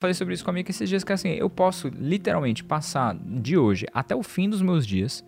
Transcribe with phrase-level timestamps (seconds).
[0.00, 3.58] Falei sobre isso com a Mika esses dias, que assim, eu posso literalmente passar de
[3.58, 5.22] hoje até o fim dos meus dias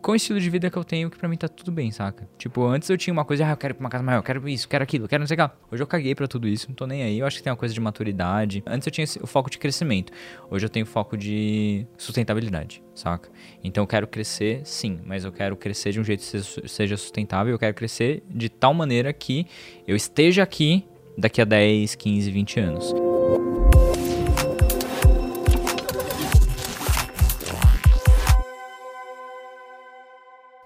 [0.00, 2.28] com o estilo de vida que eu tenho, que pra mim tá tudo bem, saca?
[2.38, 4.22] Tipo, antes eu tinha uma coisa, ah, eu quero ir pra uma casa maior, eu
[4.22, 5.56] quero isso, quero aquilo, eu quero não sei o que lá.
[5.72, 7.18] Hoje eu caguei pra tudo isso, não tô nem aí.
[7.18, 8.62] Eu acho que tem uma coisa de maturidade.
[8.66, 10.12] Antes eu tinha o foco de crescimento.
[10.48, 13.30] Hoje eu tenho foco de sustentabilidade, saca?
[13.64, 17.52] Então eu quero crescer, sim, mas eu quero crescer de um jeito que seja sustentável.
[17.52, 19.46] Eu quero crescer de tal maneira que
[19.88, 20.86] eu esteja aqui
[21.18, 23.13] daqui a 10, 15, 20 anos.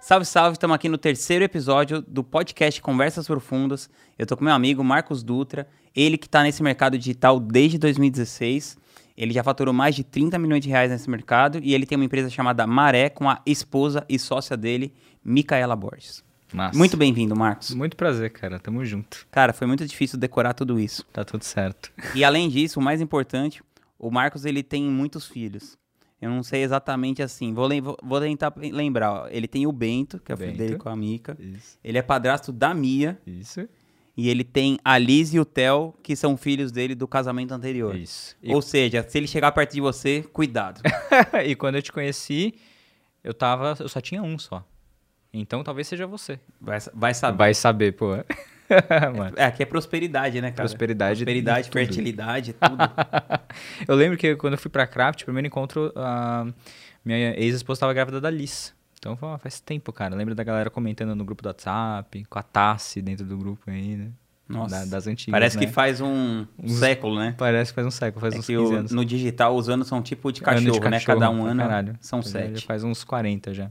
[0.09, 3.91] Salve, salve, estamos aqui no terceiro episódio do podcast Conversas Profundas.
[4.19, 8.79] Eu tô com meu amigo Marcos Dutra, ele que está nesse mercado digital desde 2016.
[9.15, 12.07] Ele já faturou mais de 30 milhões de reais nesse mercado e ele tem uma
[12.07, 16.25] empresa chamada Maré com a esposa e sócia dele, Micaela Borges.
[16.55, 16.79] Massa.
[16.79, 17.75] Muito bem-vindo, Marcos.
[17.75, 18.59] Muito prazer, cara.
[18.59, 19.27] Tamo junto.
[19.31, 21.05] Cara, foi muito difícil decorar tudo isso.
[21.13, 21.93] Tá tudo certo.
[22.15, 23.63] E além disso, o mais importante,
[23.99, 25.77] o Marcos ele tem muitos filhos.
[26.21, 27.55] Eu não sei exatamente assim.
[27.55, 27.69] Vou,
[28.03, 29.13] vou tentar lembrar.
[29.13, 29.29] Ó.
[29.29, 31.37] Ele tem o Bento, que é o filho dele com a Mica.
[31.39, 31.79] Isso.
[31.83, 33.19] Ele é padrasto da Mia.
[33.27, 33.69] Isso.
[34.17, 37.95] E ele tem a Liz e o Theo, que são filhos dele do casamento anterior.
[37.95, 38.37] Isso.
[38.43, 38.53] E...
[38.53, 40.81] Ou seja, se ele chegar perto de você, cuidado.
[41.47, 42.55] e quando eu te conheci,
[43.23, 43.77] eu tava.
[43.79, 44.67] Eu só tinha um só.
[45.33, 46.41] Então talvez seja você.
[46.61, 47.39] Vai, vai saber.
[47.39, 48.09] Vai saber, pô.
[49.37, 50.69] é, aqui é prosperidade, né, cara?
[50.69, 51.25] Prosperidade.
[51.25, 52.77] Prosperidade, fertilidade, tudo.
[53.89, 56.47] eu lembro que quando eu fui pra Craft, primeiro encontro, a
[57.05, 58.75] minha ex-esposa estava grávida da Liz.
[58.99, 60.15] Então faz tempo, cara.
[60.15, 63.97] Lembro da galera comentando no grupo do WhatsApp, com a Tassi dentro do grupo aí,
[63.97, 64.11] né?
[64.49, 64.81] Nossa.
[64.81, 65.31] Da, das antigas.
[65.31, 65.67] Parece né?
[65.67, 67.35] que faz um, um século, né?
[67.37, 68.93] Parece que faz um século, faz é uns 15 o, anos.
[68.93, 71.01] No digital, os anos são tipo de cachorro, de cachorro né?
[71.01, 71.97] Cada um ano caralho.
[72.01, 72.65] são sete.
[72.65, 73.71] Faz uns 40 já.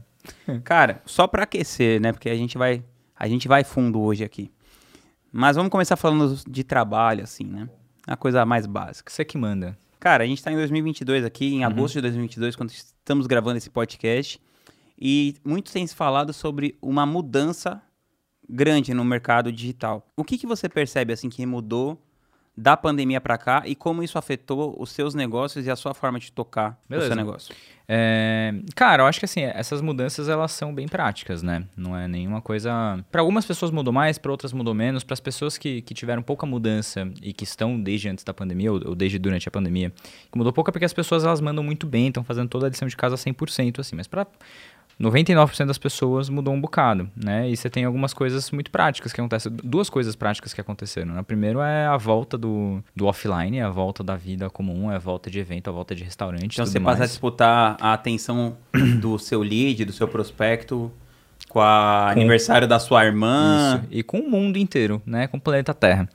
[0.62, 2.12] Cara, só pra aquecer, né?
[2.12, 2.82] Porque a gente vai,
[3.16, 4.50] a gente vai fundo hoje aqui.
[5.32, 7.68] Mas vamos começar falando de trabalho, assim, né?
[8.06, 9.12] A coisa mais básica.
[9.12, 9.76] Você que manda.
[10.00, 11.66] Cara, a gente está em 2022 aqui, em uhum.
[11.66, 14.40] agosto de 2022, quando estamos gravando esse podcast.
[14.98, 17.82] E muito tem se falado sobre uma mudança
[18.48, 20.06] grande no mercado digital.
[20.16, 22.02] O que, que você percebe, assim, que mudou
[22.56, 26.18] da pandemia para cá e como isso afetou os seus negócios e a sua forma
[26.18, 27.06] de tocar Beleza.
[27.06, 27.54] o seu negócio?
[27.90, 31.64] É, cara, eu acho que assim, essas mudanças elas são bem práticas, né?
[31.74, 33.02] Não é nenhuma coisa.
[33.10, 35.02] Para algumas pessoas mudou mais, para outras mudou menos.
[35.02, 38.70] Para as pessoas que, que tiveram pouca mudança e que estão desde antes da pandemia
[38.70, 39.90] ou, ou desde durante a pandemia,
[40.30, 42.68] que mudou pouco é porque as pessoas elas mandam muito bem, estão fazendo toda a
[42.68, 43.96] lição de casa 100%, assim.
[43.96, 44.26] Mas para
[45.00, 47.48] 99% das pessoas mudou um bocado, né?
[47.48, 49.52] E você tem algumas coisas muito práticas que acontecem.
[49.62, 51.14] Duas coisas práticas que aconteceram.
[51.14, 51.22] Né?
[51.22, 55.30] Primeiro é a volta do, do offline, a volta da vida comum, é a volta
[55.30, 56.54] de evento, a volta de restaurante.
[56.54, 58.56] Então você passa a disputar a atenção
[59.00, 60.90] do seu lead, do seu prospecto
[61.48, 63.80] com o aniversário da sua irmã.
[63.82, 63.88] Isso.
[63.90, 65.26] E com o mundo inteiro, né?
[65.26, 66.08] Com o planeta Terra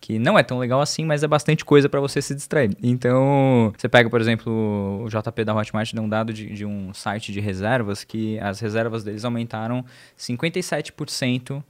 [0.00, 2.74] que não é tão legal assim, mas é bastante coisa para você se distrair.
[2.82, 6.92] Então, você pega, por exemplo, o JP da Hotmart deu um dado de, de um
[6.94, 9.84] site de reservas que as reservas deles aumentaram
[10.18, 11.62] 57%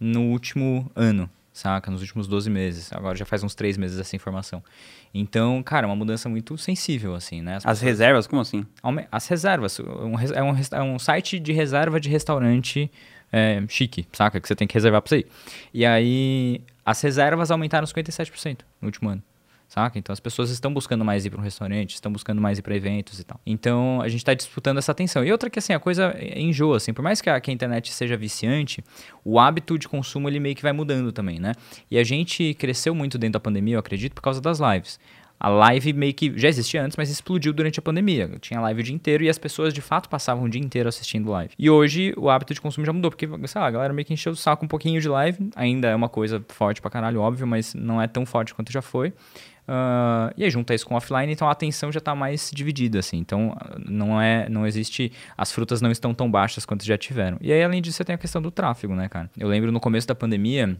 [0.00, 1.90] no último ano, saca?
[1.90, 2.92] Nos últimos 12 meses.
[2.92, 4.62] Agora já faz uns 3 meses essa informação.
[5.14, 7.56] Então, cara, é uma mudança muito sensível, assim, né?
[7.56, 8.66] As, As reservas, como assim?
[9.10, 9.80] As reservas.
[9.80, 12.90] Um, é, um, é um site de reserva de restaurante
[13.32, 14.40] é, chique, saca?
[14.40, 15.26] Que você tem que reservar pra você ir.
[15.72, 19.22] E aí, as reservas aumentaram 57% no último ano.
[19.68, 19.98] Saca?
[19.98, 22.74] Então as pessoas estão buscando mais ir para um restaurante, estão buscando mais ir para
[22.74, 23.40] eventos e tal.
[23.44, 25.24] Então a gente está disputando essa atenção.
[25.24, 27.92] E outra que assim, a coisa enjoa, assim, por mais que a, que a, internet
[27.92, 28.82] seja viciante,
[29.24, 31.52] o hábito de consumo ele meio que vai mudando também, né?
[31.90, 35.00] E a gente cresceu muito dentro da pandemia, eu acredito, por causa das lives.
[35.38, 38.30] A live meio que já existia antes, mas explodiu durante a pandemia.
[38.40, 41.30] Tinha live o dia inteiro e as pessoas de fato passavam o dia inteiro assistindo
[41.30, 41.52] live.
[41.58, 44.14] E hoje o hábito de consumo já mudou, porque, sei lá, a galera meio que
[44.14, 45.50] encheu o saco um pouquinho de live.
[45.54, 48.80] Ainda é uma coisa forte pra caralho, óbvio, mas não é tão forte quanto já
[48.80, 49.12] foi.
[49.68, 53.18] Uh, e aí junta isso com offline, então a atenção já está mais dividida, assim.
[53.18, 57.36] Então não é, não existe, as frutas não estão tão baixas quanto já tiveram.
[57.40, 59.30] E aí além disso você tem a questão do tráfego, né, cara?
[59.36, 60.76] Eu lembro no começo da pandemia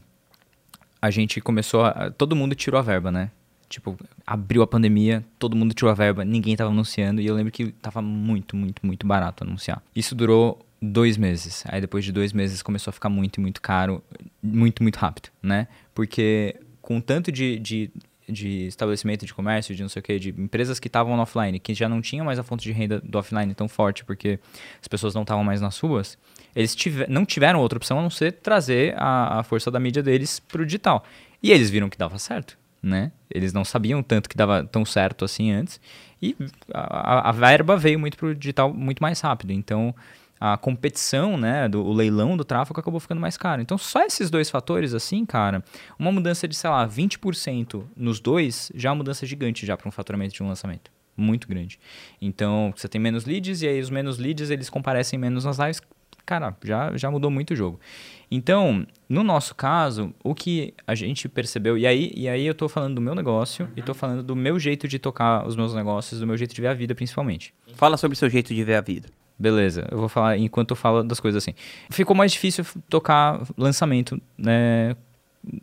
[1.01, 3.31] a gente começou, a, todo mundo tirou a verba, né?
[3.69, 7.51] Tipo, abriu a pandemia, todo mundo tirou a verba, ninguém tava anunciando, e eu lembro
[7.51, 9.83] que tava muito, muito, muito barato anunciar.
[9.95, 11.63] Isso durou dois meses.
[11.67, 14.01] Aí depois de dois meses começou a ficar muito, muito caro,
[14.41, 15.67] muito, muito rápido, né?
[15.93, 17.91] Porque com tanto de, de,
[18.27, 21.73] de estabelecimento de comércio, de não sei o que, de empresas que estavam offline, que
[21.73, 24.39] já não tinham mais a fonte de renda do offline tão forte, porque
[24.81, 26.17] as pessoas não estavam mais nas ruas,
[26.55, 30.03] eles tiver, não tiveram outra opção a não ser trazer a, a força da mídia
[30.03, 31.03] deles para o digital.
[31.41, 33.11] E eles viram que dava certo né?
[33.29, 35.79] Eles não sabiam tanto que dava tão certo assim antes.
[36.21, 36.35] E
[36.73, 39.51] a, a verba veio muito pro digital muito mais rápido.
[39.51, 39.93] Então,
[40.39, 43.61] a competição, né, do o leilão do tráfego acabou ficando mais caro.
[43.61, 45.63] Então, só esses dois fatores, assim, cara,
[45.97, 49.87] uma mudança de, sei lá, 20% nos dois, já é uma mudança gigante já para
[49.87, 50.91] um faturamento de um lançamento.
[51.15, 51.79] Muito grande.
[52.21, 55.81] Então, você tem menos leads e aí os menos leads, eles comparecem menos nas lives.
[56.25, 57.79] Cara, já, já mudou muito o jogo.
[58.29, 62.67] Então, no nosso caso, o que a gente percebeu, e aí, e aí eu tô
[62.67, 63.71] falando do meu negócio uhum.
[63.77, 66.61] e tô falando do meu jeito de tocar os meus negócios, do meu jeito de
[66.61, 67.53] ver a vida, principalmente.
[67.73, 69.09] Fala sobre o seu jeito de ver a vida.
[69.39, 71.53] Beleza, eu vou falar enquanto eu falo das coisas assim.
[71.89, 74.95] Ficou mais difícil tocar lançamento, né?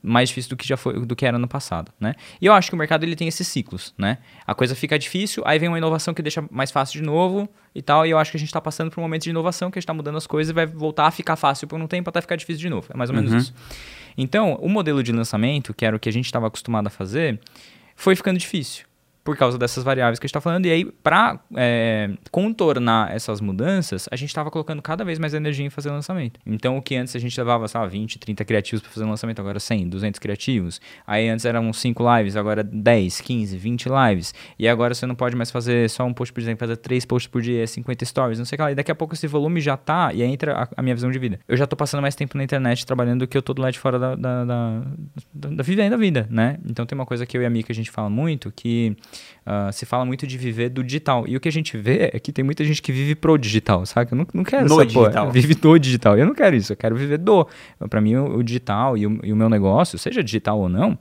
[0.01, 2.15] Mais difícil do que já foi, do que era no passado, né?
[2.41, 4.19] E eu acho que o mercado ele tem esses ciclos, né?
[4.47, 7.83] A coisa fica difícil, aí vem uma inovação que deixa mais fácil de novo e
[7.83, 9.79] tal, e eu acho que a gente está passando por um momento de inovação que
[9.79, 12.09] a gente está mudando as coisas e vai voltar a ficar fácil por um tempo
[12.09, 12.87] até ficar difícil de novo.
[12.95, 13.39] É mais ou menos uhum.
[13.39, 13.55] isso.
[14.17, 17.41] Então, o modelo de lançamento, que era o que a gente estava acostumado a fazer,
[17.97, 18.87] foi ficando difícil
[19.25, 20.67] por causa dessas variáveis que a gente está falando.
[20.67, 25.65] E aí, para é, contornar essas mudanças, a gente estava colocando cada vez mais energia
[25.65, 26.39] em fazer lançamento.
[26.45, 29.11] Então, o que antes a gente levava, sei lá, 20, 30 criativos para fazer um
[29.11, 30.81] lançamento, agora 100, 200 criativos.
[31.07, 34.35] Aí antes eram 5 lives, agora 10, 15, 20 lives.
[34.59, 37.31] E agora você não pode mais fazer só um post por exemplo, fazer 3 posts
[37.31, 38.73] por dia, 50 stories, não sei o que lá.
[38.73, 41.11] E daqui a pouco esse volume já tá, e aí entra a, a minha visão
[41.11, 41.39] de vida.
[41.49, 43.73] Eu já tô passando mais tempo na internet trabalhando do que eu tô do lado
[43.73, 44.83] de fora da, da, da,
[45.33, 46.59] da, da vida, da vida, né?
[46.69, 48.97] Então tem uma coisa que eu e a Mika a gente fala muito, que
[49.47, 51.25] Uh, se fala muito de viver do digital.
[51.27, 53.85] E o que a gente vê é que tem muita gente que vive pro digital,
[53.85, 54.13] sabe?
[54.13, 55.31] Eu não, não quero no essa digital.
[55.33, 56.19] Vive do digital.
[56.19, 56.73] Eu não quero isso.
[56.73, 57.47] Eu quero viver do.
[57.91, 60.99] Para mim, o, o digital e o, e o, meu negócio, seja digital ou não,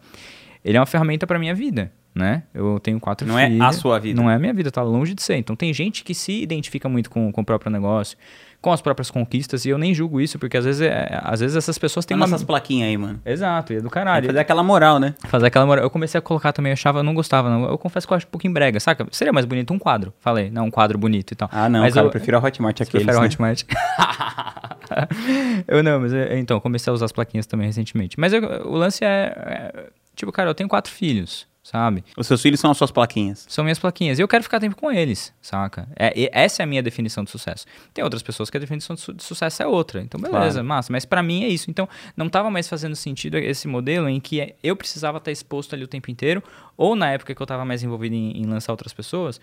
[0.64, 1.92] ele é uma ferramenta para minha vida.
[2.14, 2.44] Né?
[2.54, 3.58] Eu tenho quatro não filhos.
[3.58, 4.22] Não é a sua vida.
[4.22, 5.36] Não é a minha vida, tá longe de ser.
[5.38, 8.18] Então tem gente que se identifica muito com, com o próprio negócio
[8.64, 11.58] com as próprias conquistas, e eu nem julgo isso, porque às vezes, é, às vezes
[11.58, 12.26] essas pessoas têm uma...
[12.26, 13.20] essas plaquinhas aí, mano.
[13.26, 14.24] Exato, e é do caralho.
[14.24, 15.16] É fazer aquela moral, né?
[15.26, 15.84] Fazer aquela moral.
[15.84, 17.66] Eu comecei a colocar também, eu achava, eu não gostava, não.
[17.66, 19.06] Eu confesso que eu acho um pouquinho brega, saca?
[19.12, 21.50] Seria mais bonito um quadro, falei, não, um quadro bonito e tal.
[21.52, 23.20] Ah, não, mas cara, eu, eu prefiro a Hotmart aqueles, prefiro né?
[23.20, 23.64] a Hotmart.
[25.68, 28.18] eu não, mas eu, então, comecei a usar as plaquinhas também recentemente.
[28.18, 32.04] Mas eu, o lance é, é, tipo, cara, eu tenho quatro filhos sabe?
[32.18, 33.46] Os seus filhos são as suas plaquinhas.
[33.48, 34.20] São minhas plaquinhas.
[34.20, 35.88] E eu quero ficar tempo com eles, saca?
[35.98, 37.66] É, essa é a minha definição de sucesso.
[37.94, 40.02] Tem outras pessoas que a definição de, su de sucesso é outra.
[40.02, 40.68] Então, beleza, claro.
[40.68, 40.92] massa.
[40.92, 41.72] Mas para mim é isso.
[41.72, 41.88] Então,
[42.18, 45.88] não tava mais fazendo sentido esse modelo em que eu precisava estar exposto ali o
[45.88, 46.44] tempo inteiro,
[46.76, 49.40] ou na época que eu tava mais envolvido em, em lançar outras pessoas,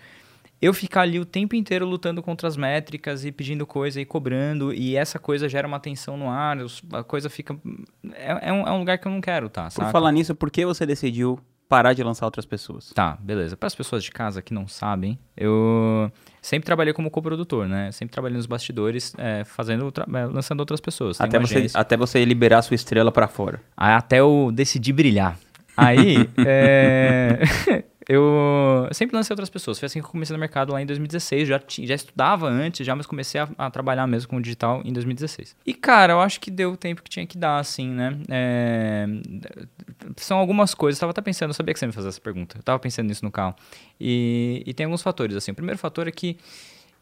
[0.61, 4.71] eu ficar ali o tempo inteiro lutando contra as métricas e pedindo coisa e cobrando,
[4.71, 6.57] e essa coisa gera uma tensão no ar,
[6.93, 7.57] a coisa fica.
[8.13, 9.69] É, é, um, é um, lugar que eu não quero, tá?
[9.73, 11.39] Por falar nisso, por que você decidiu
[11.71, 12.91] parar de lançar outras pessoas.
[12.93, 13.55] Tá, beleza.
[13.55, 17.89] Para as pessoas de casa que não sabem, eu sempre trabalhei como coprodutor, né?
[17.93, 21.21] Sempre trabalhei nos bastidores, é, fazendo, é, lançando outras pessoas.
[21.21, 23.61] até você, até você liberar sua estrela para fora.
[23.77, 25.39] Até eu decidir brilhar.
[25.77, 27.85] Aí, é...
[28.13, 29.79] eu sempre lancei outras pessoas.
[29.79, 31.47] Foi assim que eu comecei no mercado lá em 2016.
[31.47, 34.91] Já, já estudava antes, já, mas comecei a, a, trabalhar mesmo com o digital em
[34.91, 35.55] 2016.
[35.65, 38.17] E, cara, eu acho que deu o tempo que tinha que dar, assim, né?
[38.27, 39.05] É...
[40.17, 40.99] São algumas coisas.
[40.99, 42.57] Eu tava até pensando, eu sabia que você ia me fazer essa pergunta.
[42.57, 43.55] Eu tava pensando nisso no carro.
[43.97, 45.51] E, e tem alguns fatores, assim.
[45.51, 46.37] O primeiro fator é que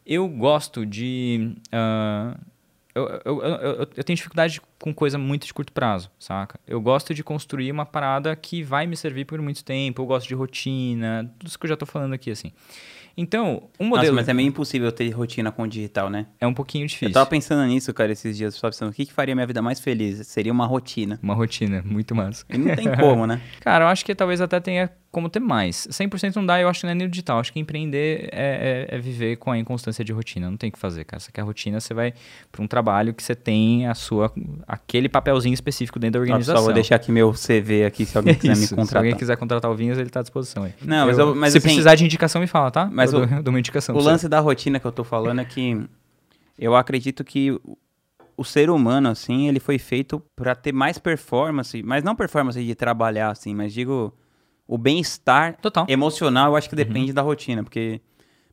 [0.06, 1.56] eu gosto de.
[1.74, 2.38] Uh,
[2.94, 6.58] eu, eu, eu, eu, tenho dificuldade com coisa muito de curto prazo, saca?
[6.66, 10.02] Eu gosto de construir uma parada que vai me servir por muito tempo.
[10.02, 12.52] Eu gosto de rotina, tudo isso que eu já tô falando aqui, assim.
[13.16, 14.14] Então, um modelo.
[14.14, 16.26] Nossa, mas é meio impossível ter rotina com o digital, né?
[16.40, 17.08] É um pouquinho difícil.
[17.08, 18.54] Eu tava pensando nisso, cara, esses dias.
[18.54, 20.26] Eu tava pensando, o que, que faria minha vida mais feliz?
[20.26, 21.18] Seria uma rotina.
[21.22, 22.44] Uma rotina, muito massa.
[22.48, 23.40] E não tem como, né?
[23.60, 25.88] Cara, eu acho que talvez até tenha como ter mais.
[25.90, 27.40] 100% não dá, eu acho que não é nem o digital.
[27.40, 30.48] Acho que empreender é, é, é, viver com a inconstância de rotina.
[30.48, 31.18] Não tem o que fazer, cara.
[31.18, 32.14] Você quer rotina, você vai
[32.50, 34.32] para um trabalho que você tem a sua
[34.68, 36.56] aquele papelzinho específico dentro da organização.
[36.58, 38.86] Só vou deixar aqui meu CV aqui se alguém quiser Isso, me contratar.
[38.86, 40.74] Se alguém quiser contratar o Vinhas, ele está à disposição aí.
[40.82, 42.88] Não, mas, eu, mas se assim, precisar de indicação, me fala, tá?
[42.92, 43.96] Mas eu o, dou, dou uma indicação.
[43.96, 44.28] O lance você.
[44.28, 45.80] da rotina que eu tô falando é que
[46.56, 47.58] eu acredito que
[48.36, 52.74] o ser humano, assim, ele foi feito para ter mais performance, mas não performance de
[52.74, 54.14] trabalhar, assim, mas digo
[54.70, 55.58] o bem-estar
[55.88, 56.84] emocional, eu acho que uhum.
[56.84, 57.14] depende uhum.
[57.14, 58.00] da rotina, porque,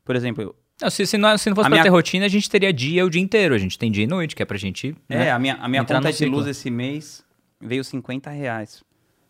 [0.04, 0.52] por exemplo...
[0.82, 1.82] Não, se, se, não, se não fosse pra minha...
[1.84, 4.34] ter rotina, a gente teria dia o dia inteiro, a gente tem dia e noite,
[4.34, 7.24] que é pra gente É, né, a minha, a minha conta de luz esse mês
[7.60, 8.82] veio 50 reais.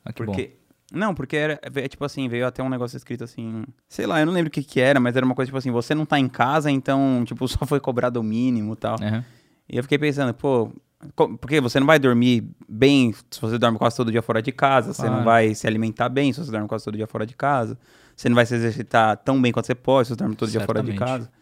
[0.03, 0.47] Ah, que porque...
[0.47, 0.59] Bom.
[0.91, 4.25] Não, porque era, é tipo assim, veio até um negócio escrito assim, sei lá, eu
[4.25, 6.19] não lembro o que que era, mas era uma coisa tipo assim, você não tá
[6.19, 8.97] em casa, então, tipo, só foi cobrado o mínimo e tal.
[8.99, 9.23] Uhum.
[9.69, 10.73] E eu fiquei pensando, pô,
[11.15, 14.93] porque você não vai dormir bem se você dorme quase todo dia fora de casa,
[14.93, 15.11] claro.
[15.11, 17.79] você não vai se alimentar bem se você dorme quase todo dia fora de casa,
[18.17, 20.87] você não vai se exercitar tão bem quanto você pode se você dorme todo Certamente.
[20.87, 21.39] dia fora de casa.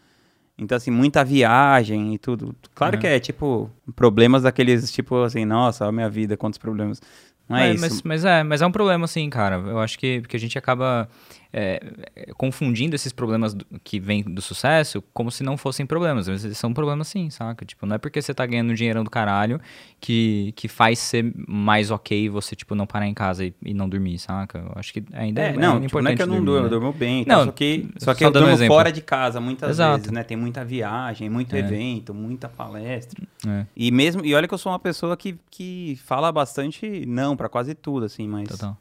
[0.59, 2.55] Então, assim, muita viagem e tudo.
[2.73, 3.01] Claro uhum.
[3.01, 6.99] que é, tipo, problemas daqueles, tipo, assim, nossa, a minha vida, quantos problemas.
[7.47, 7.81] Não é, é isso.
[7.81, 9.57] Mas, mas, é, mas é um problema, assim, cara.
[9.57, 11.07] Eu acho que, que a gente acaba
[11.51, 11.81] é,
[12.15, 16.27] é, confundindo esses problemas do, que vêm do sucesso como se não fossem problemas.
[16.27, 17.65] Mas eles são problemas sim, saca?
[17.65, 19.59] Tipo, não é porque você tá ganhando dinheiro do caralho
[19.99, 23.87] que, que faz ser mais ok você, tipo, não parar em casa e, e não
[23.87, 24.59] dormir, saca?
[24.59, 26.59] Eu acho que ainda é, é não, tipo, não é que eu não dormir, durmo,
[26.61, 26.65] né?
[26.65, 27.21] eu durmo bem.
[27.21, 28.75] Então, Não, só que, só que só eu durmo exemplo.
[28.75, 29.97] fora de casa muitas Exato.
[29.97, 30.23] vezes, né?
[30.23, 31.59] Tem muita viagem, muito É.
[31.59, 33.23] evento, muita palestra.
[33.47, 37.35] É, E mesmo, e olha que eu sou uma pessoa que, que fala bastante não
[37.37, 38.77] pra quase tudo, assim, mas, total.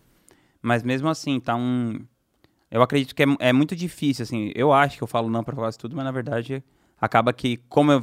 [0.60, 2.00] mas mesmo assim, tá um.
[2.70, 4.50] Eu acredito que é, é muito difícil, assim.
[4.54, 6.62] Eu acho que eu falo não pra quase tudo, mas na verdade
[7.00, 8.02] acaba que, como eu,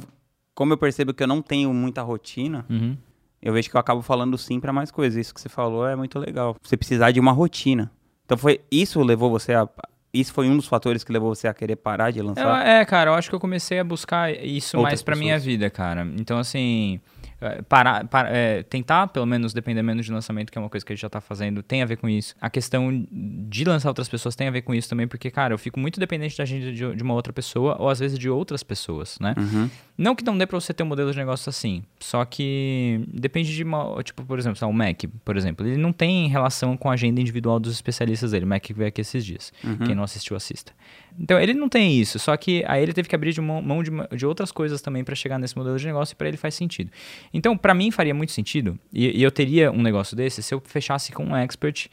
[0.54, 2.96] como eu percebo que eu não tenho muita rotina, Uhum.
[3.42, 5.18] eu vejo que eu acabo falando sim pra mais coisas.
[5.20, 6.56] Isso que você falou é muito legal.
[6.62, 7.90] Você precisar de uma rotina.
[8.24, 9.68] Então foi isso levou você a.
[10.12, 12.64] Isso foi um dos fatores que levou você a querer parar de Eu- lançar?
[12.64, 15.44] é, cara, eu acho que eu comecei a buscar isso Outras mais pra minha pessoas.
[15.44, 16.06] vida, cara.
[16.16, 17.00] Então, assim,
[17.46, 20.84] é, parar, para- é, tentar, pelo menos, depender menos de lançamento, que é uma coisa
[20.84, 22.34] que a gente já tá fazendo, tem a ver com isso.
[22.40, 25.58] A questão de lançar outras pessoas tem a ver com isso também, porque, cara, eu
[25.58, 28.62] fico muito dependente da agenda de, de uma outra pessoa, ou às vezes de outras
[28.62, 29.34] pessoas, né?
[29.38, 29.70] Uhum.
[29.96, 33.54] Não que não dê pra você ter um modelo de negócio assim, só que depende
[33.54, 34.02] de uma.
[34.02, 37.60] Tipo, por exemplo, o Mac, por exemplo, ele não tem relação com a agenda individual
[37.60, 38.44] dos especialistas dele.
[38.44, 39.52] O Mac veio aqui esses dias.
[39.86, 40.72] Quem não assistiu, assista.
[41.16, 43.84] Então, ele não tem isso, só que aí ele teve que abrir de mão, mão
[43.84, 46.56] de, de outras coisas também pra chegar nesse modelo de negócio e pra ele faz
[46.56, 46.90] sentido.
[47.34, 50.62] Então, pra mim faria muito sentido, e, e eu teria um negócio desse se eu
[50.64, 51.88] fechasse com um expert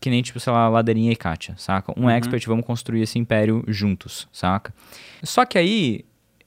[0.00, 1.92] que nem, tipo, sei lá, Ladeirinha e Kátia, saca?
[1.98, 4.72] Um expert, vamos construir esse império juntos, saca?
[5.22, 6.04] Só que aí,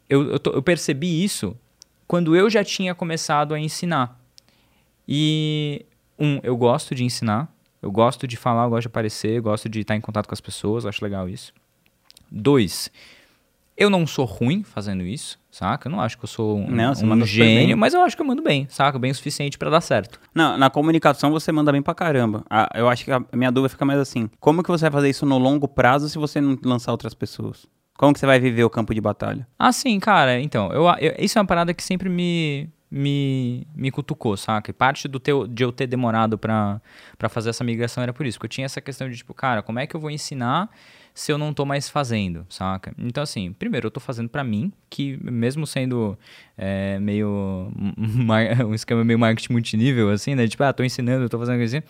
[0.09, 1.55] eu, eu, eu percebi isso
[2.07, 4.19] quando eu já tinha começado a ensinar.
[5.07, 5.85] E,
[6.17, 9.67] um, eu gosto de ensinar, eu gosto de falar, eu gosto de aparecer, eu gosto
[9.67, 11.53] de estar em contato com as pessoas, acho legal isso.
[12.31, 12.89] Dois,
[13.77, 15.87] eu não sou ruim fazendo isso, saca?
[15.87, 18.25] Eu não acho que eu sou um, Não, um gênio, mas eu acho que eu
[18.25, 18.99] mando bem, saca?
[18.99, 20.19] Bem o suficiente pra dar certo.
[20.35, 22.43] Não, na comunicação você manda bem pra caramba.
[22.49, 25.09] Ah, eu acho que a minha dúvida fica mais assim: como que você vai fazer
[25.09, 27.65] isso no longo prazo se você não lançar outras pessoas?
[27.97, 29.47] Como que você vai viver o campo de batalha?
[29.59, 30.39] Ah, sim, cara.
[30.39, 34.71] Então, eu, eu- isso é uma parada que sempre me, me, me cutucou, saca?
[34.71, 36.81] E parte do teu, de eu ter demorado pra
[37.29, 38.37] fazer essa migração era por isso.
[38.39, 40.69] Porque eu tinha essa questão de, tipo, cara, como é que eu vou ensinar
[41.13, 42.93] se eu não tô mais fazendo, saca?
[42.97, 46.17] Então, assim, primeiro, eu tô fazendo pra mim, que mesmo sendo
[46.57, 47.71] é, meio...
[48.67, 50.47] um esquema meio marketing multinível, assim, né?
[50.47, 51.87] Tipo, ah, tô ensinando, tô fazendo coisa assim.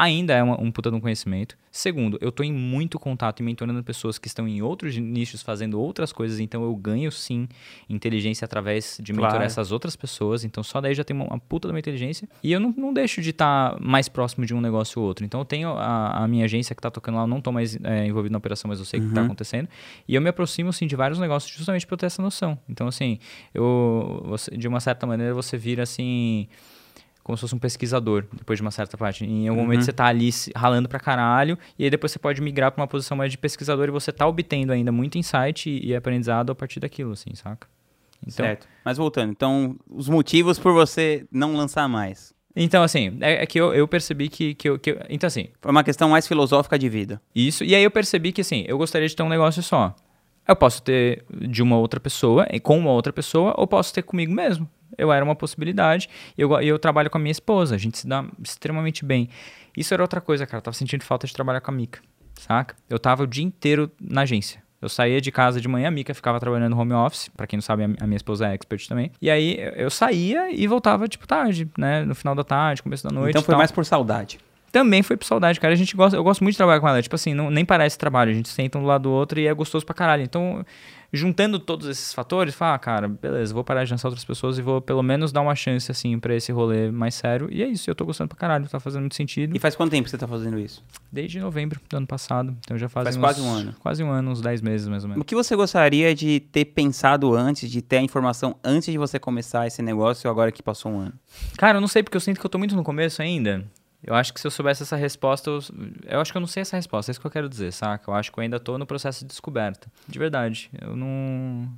[0.00, 1.58] Ainda é uma- um puta de um conhecimento.
[1.72, 5.80] Segundo, eu tô em muito contato e mentorando pessoas que estão em outros nichos fazendo
[5.80, 7.48] outras coisas, então eu ganho sim
[7.90, 9.44] inteligência através de mentorar Claro.
[9.46, 10.44] essas outras pessoas.
[10.44, 12.28] Então só daí já tem uma, uma puta de uma inteligência.
[12.44, 15.24] E eu não, não deixo de estar mais próximo de um negócio ou outro.
[15.24, 17.76] Então eu tenho a, a minha agência que tá tocando lá, eu não tô mais
[17.82, 19.68] é, envolvido na operação, mas eu sei o que tá acontecendo.
[20.06, 22.56] E eu me aproximo sim de vários negócios justamente pra eu ter essa noção.
[22.68, 23.18] Então assim,
[23.52, 26.46] eu você- de uma certa maneira você vira assim
[27.28, 29.22] como se fosse um pesquisador, depois de uma certa parte.
[29.22, 32.72] Em algum momento você tá ali ralando pra caralho, e aí depois você pode migrar
[32.72, 35.94] pra uma posição mais de pesquisador e você tá obtendo ainda muito insight e, e
[35.94, 37.68] aprendizado a partir daquilo, assim, saca?
[38.22, 38.66] Então, certo.
[38.82, 42.32] Mas voltando, então, os motivos por você não lançar mais.
[42.56, 45.48] então assim, é, é que eu, eu percebi que, que, eu, que eu- Então, assim,
[45.60, 47.20] Foi uma questão mais filosófica de vida.
[47.34, 47.62] Isso.
[47.62, 49.94] E aí eu percebi que, assim, eu gostaria de ter um negócio só.
[50.48, 54.00] Eu posso ter de uma outra pessoa, e com uma outra pessoa, ou posso ter
[54.00, 54.66] comigo mesmo.
[54.96, 56.08] Eu era uma possibilidade.
[56.36, 57.74] E eu, e eu trabalho com a minha esposa.
[57.74, 59.28] A gente se dá extremamente bem.
[59.76, 60.58] Isso era outra coisa, cara.
[60.58, 62.00] Eu tava sentindo falta de trabalhar com a Mica.
[62.34, 62.74] Saca?
[62.88, 64.62] Eu tava o dia inteiro na agência.
[64.80, 67.28] Eu saía de casa de manhã, a Mica ficava trabalhando no home office.
[67.36, 69.10] Pra quem não sabe, a minha esposa é expert também.
[69.20, 72.04] E aí eu- saía e voltava, tipo, tarde, né?
[72.04, 73.30] No final da tarde, começo da noite.
[73.30, 73.58] então foi tal.
[73.58, 74.38] mais por saudade.
[74.70, 75.72] Também foi por saudade, cara.
[75.72, 77.02] A gente gosta, eu gosto muito de trabalhar com ela.
[77.02, 78.30] Tipo assim, não, nem parece trabalho.
[78.30, 80.22] A gente senta um do lado do outro e é gostoso pra caralho.
[80.22, 80.64] Então,
[81.12, 84.62] juntando todos esses fatores, fala, ah, cara, beleza, vou parar de lançar outras pessoas e
[84.62, 87.48] vou pelo menos dar uma chance, assim, pra esse rolê mais sério.
[87.50, 89.56] E é isso, eu tô gostando pra caralho, tá fazendo muito sentido.
[89.56, 90.84] E faz quanto tempo você tá fazendo isso?
[91.10, 92.54] Desde novembro do ano passado.
[92.60, 93.74] Então já faz, Faz uns- quase um ano.
[93.80, 95.22] Quase um ano, uns 10 meses mais ou menos.
[95.22, 99.18] O que você gostaria de ter pensado antes, de ter a informação antes de você
[99.18, 101.12] começar esse negócio, agora que passou um ano?
[101.56, 103.64] Cara, eu não sei porque eu sinto que eu tô muito no começo ainda.
[104.02, 105.58] Eu acho que se eu soubesse essa resposta, eu,
[106.06, 108.10] eu acho que eu não sei essa resposta, é isso que eu quero dizer, saca?
[108.10, 109.90] Eu acho que eu ainda tô no processo de descoberta.
[110.06, 110.70] De verdade.
[110.80, 111.68] Eu não.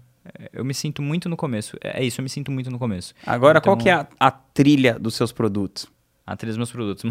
[0.53, 1.77] Eu me sinto muito no começo.
[1.83, 3.15] É é isso, eu me sinto muito no começo.
[3.27, 5.87] Agora, Então- qual que é a, a trilha dos seus produtos?
[6.27, 7.05] A trilha dos meus produtos.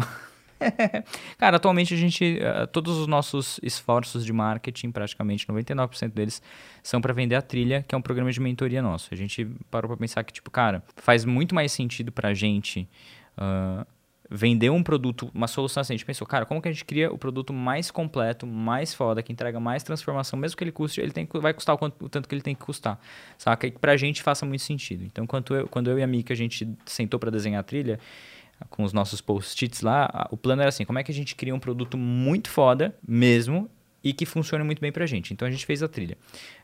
[1.38, 2.38] Cara, atualmente a gente.
[2.40, 6.42] eh, Todos os nossos esforços de marketing, praticamente 99% deles,
[6.82, 9.08] são para vender a trilha, que é um programa de mentoria nosso.
[9.12, 12.88] A gente parou pra pensar que, tipo, cara, faz muito mais sentido pra gente.
[13.36, 13.86] ah,
[14.30, 17.12] vender um produto, uma solução assim, a gente pensou, cara, como que a gente cria
[17.12, 21.10] o produto mais completo, mais foda, que entrega mais transformação, mesmo que ele custe, ele
[21.10, 23.00] tem, vai custar o, quanto, o tanto que ele tem que custar,
[23.36, 23.66] saca?
[23.66, 25.04] E que pra gente faça muito sentido.
[25.04, 27.98] Então, quando eu, quando eu e a Mika, a gente sentou pra desenhar a trilha,
[28.68, 31.54] com os nossos post-its lá, o plano era assim, como é que a gente cria
[31.54, 33.68] um produto muito foda, mesmo,
[34.02, 35.32] e que funcione muito bem pra gente.
[35.32, 36.16] Então a gente fez a trilha,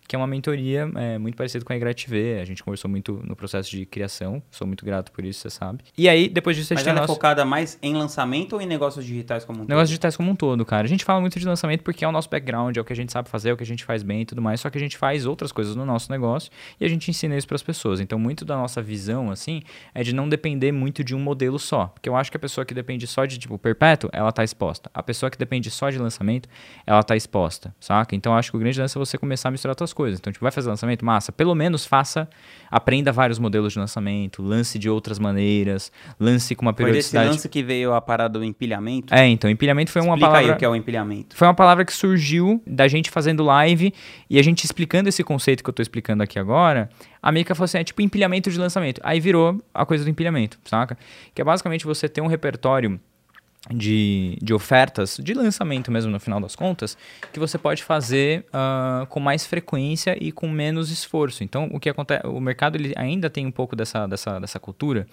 [0.06, 2.38] que é uma mentoria é, muito parecida com a IGRATV.
[2.40, 5.84] A gente conversou muito no processo de criação, sou muito grato por isso, você sabe.
[5.96, 7.14] E aí, depois disso, a Mas gente tem ela é nosso...
[7.14, 9.68] focada mais em lançamento ou em negócios digitais como um todo?
[9.68, 10.84] Negócios digitais como um todo, cara.
[10.84, 12.96] A gente fala muito de lançamento porque é o nosso background, é o que a
[12.96, 14.60] gente sabe fazer, é o que a gente faz bem e tudo mais.
[14.60, 17.46] Só que a gente faz outras coisas no nosso negócio e a gente ensina isso
[17.46, 18.00] para as pessoas.
[18.00, 19.62] Então, muito da nossa visão, assim,
[19.94, 21.86] é de não depender muito de um modelo só.
[21.86, 24.90] Porque eu acho que a pessoa que depende só de, tipo, perpétuo, ela tá exposta.
[24.94, 26.48] A pessoa que depende só de lançamento,
[26.86, 28.14] ela tá exposta, saca?
[28.14, 30.20] Então, eu acho que o grande lance é você começar a misturar outras coisas.
[30.20, 31.04] Então, tipo, vai fazer lançamento?
[31.04, 31.32] Massa.
[31.32, 32.28] Pelo menos faça,
[32.70, 37.28] aprenda vários modelos de lançamento, lance de outras maneiras, lance com uma Foi desse periodicidade.
[37.30, 39.12] lance que veio a parada do empilhamento?
[39.12, 40.50] É, então, empilhamento foi uma Explica palavra...
[40.52, 41.34] aí o que é o empilhamento.
[41.34, 43.92] Foi uma palavra que surgiu da gente fazendo live
[44.28, 46.90] e a gente explicando esse conceito que eu tô explicando aqui agora.
[47.22, 49.00] A Mika falou assim: é tipo empilhamento de lançamento.
[49.02, 50.96] Aí virou a coisa do empilhamento, saca?
[51.34, 53.00] Que é basicamente você ter um repertório
[53.70, 56.96] de, de ofertas de lançamento mesmo no final das contas
[57.32, 61.42] que você pode fazer ah, com mais frequência e com menos esforço.
[61.42, 65.06] Então o que acontece o mercado ele ainda tem um pouco dessa, dessa, dessa cultura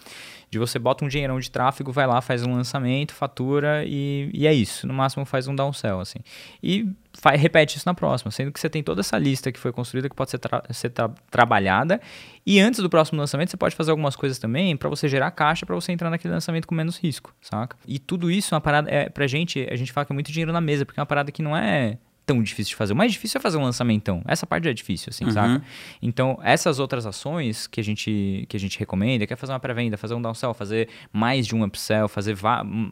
[0.53, 4.47] de você bota um dinheirão de tráfego vai lá faz um lançamento fatura e, e
[4.47, 4.87] é isso.
[4.87, 6.19] No máximo faz um downsell assim.
[6.61, 9.71] E fa- repete isso na próxima sendo que você tem toda essa lista que foi
[9.73, 11.99] construída que pode ser, tra- ser tra- trabalhada.
[12.45, 15.65] E antes do próximo lançamento você pode fazer algumas coisas também para você gerar caixa
[15.65, 17.75] para você entrar naquele lançamento com menos risco saca?
[17.87, 20.31] E tudo isso é uma parada é pra gente a gente fala que é muito
[20.31, 22.93] dinheiro na mesa porque é uma parada que não é tão difícil de fazer.
[22.93, 24.21] O mais difícil é fazer um lançamentão.
[24.25, 25.31] Essa parte já é difícil, assim, Uhum.
[25.31, 25.63] saca?
[26.01, 29.59] Então, essas outras ações que a gente, que a gente recomenda, que é fazer uma
[29.59, 32.35] pré-venda, fazer um downsell, fazer mais de um upsell, fazer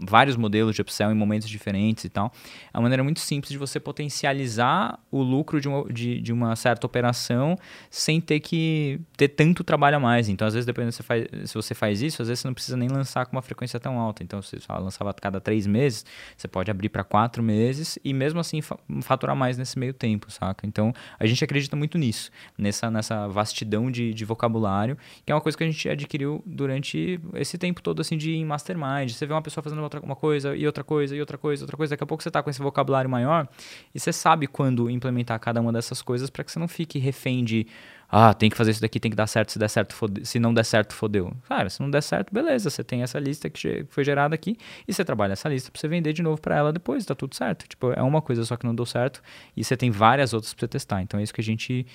[0.07, 2.31] vários modelos de upsell em momentos diferentes e tal,
[2.73, 6.55] é uma maneira muito simples de você potencializar o lucro de uma, de, de uma
[6.55, 7.57] certa operação
[7.89, 10.29] sem ter que ter tanto trabalho a mais.
[10.29, 12.53] Então, às vezes, dependendo se você faz, se você faz isso, às vezes você não
[12.53, 14.23] precisa nem lançar com uma frequência tão alta.
[14.23, 16.05] Então, se você lançava a cada três meses,
[16.37, 18.77] você pode abrir para quatro meses e mesmo assim fa-
[19.21, 20.65] faturar mais nesse meio tempo, saca?
[20.65, 25.41] Então, a gente acredita muito nisso, nessa, nessa vastidão de, de vocabulário, que é uma
[25.41, 29.11] coisa que a gente adquiriu durante esse tempo todo, assim, de mastermind.
[29.11, 31.77] Você vê uma pessoa fazendo outra, uma coisa, e outra coisa, e outra coisa, outra
[31.77, 31.91] coisa.
[31.91, 33.47] Daqui a pouco você tá com esse vocabulário maior
[33.93, 37.43] e você sabe quando implementar cada uma dessas coisas para que você não fique refém
[37.43, 37.67] de
[38.11, 40.37] ah, tem que fazer isso daqui, tem que dar certo, se der certo, fode- se
[40.37, 41.33] não der certo, fodeu.
[41.47, 44.93] Cara, se não der certo, beleza, você tem essa lista que foi gerada aqui e
[44.93, 47.67] você trabalha essa lista pra você vender de novo pra ela depois, tá tudo certo.
[47.69, 49.21] Tipo, é uma coisa só que não deu certo
[49.55, 51.01] e você tem várias outras pra você testar.
[51.01, 51.85] Então é isso que a gente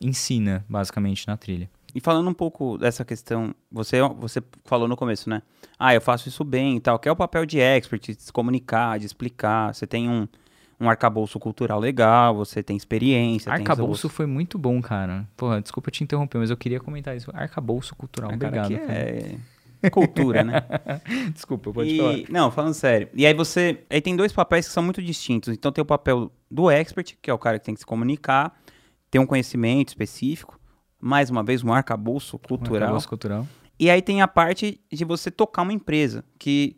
[0.00, 1.68] ensina, basicamente, na trilha.
[1.94, 5.42] E falando um pouco dessa questão, você, você falou no começo, né?
[5.78, 6.98] Ah, eu faço isso bem e tal.
[6.98, 9.72] Que é o papel de expert, de se comunicar, de explicar.
[9.72, 10.26] Você tem um,
[10.80, 13.52] um arcabouço cultural legal, você tem experiência.
[13.52, 15.26] tem Arcabouço seus- foi muito bom, cara.
[15.36, 17.30] Porra, desculpa te interromper, mas eu queria comentar isso.
[17.34, 18.70] Arcabouço cultural, Ah, obrigado.
[18.70, 18.92] cara.
[19.82, 20.62] é cultura, né?
[21.34, 22.16] Desculpa, pode E- falar.
[22.30, 23.08] Não, falando sério.
[23.14, 23.84] E aí você.
[23.90, 25.52] Aí tem dois papéis que são muito distintos.
[25.52, 28.58] Então tem o papel do expert, que é o cara que tem que se comunicar,
[29.10, 30.58] ter um conhecimento específico.
[30.98, 32.82] Mais uma vez, um arcabouço cultural.
[32.84, 33.46] Arcabouço cultural.
[33.78, 36.76] E aí tem a parte de você tocar uma empresa, que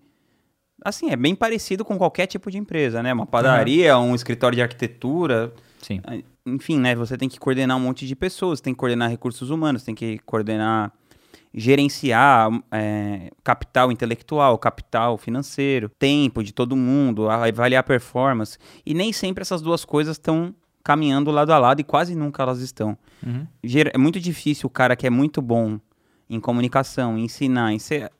[0.84, 3.12] assim, é bem parecido com qualquer tipo de empresa, né?
[3.12, 6.00] Uma padaria, um escritório de arquitetura, Sim.
[6.44, 6.94] enfim, né?
[6.94, 10.18] Você tem que coordenar um monte de pessoas, tem que coordenar recursos humanos, tem que
[10.20, 10.92] coordenar,
[11.54, 18.58] gerenciar é, capital intelectual, capital financeiro, tempo de todo mundo, avaliar performance.
[18.84, 22.60] E nem sempre essas duas coisas estão caminhando lado a lado e quase nunca elas
[22.60, 22.96] estão.
[23.26, 23.44] Uhum.
[23.92, 25.80] É muito difícil o cara que é muito bom
[26.30, 28.10] em comunicação, em ensinar, em ser,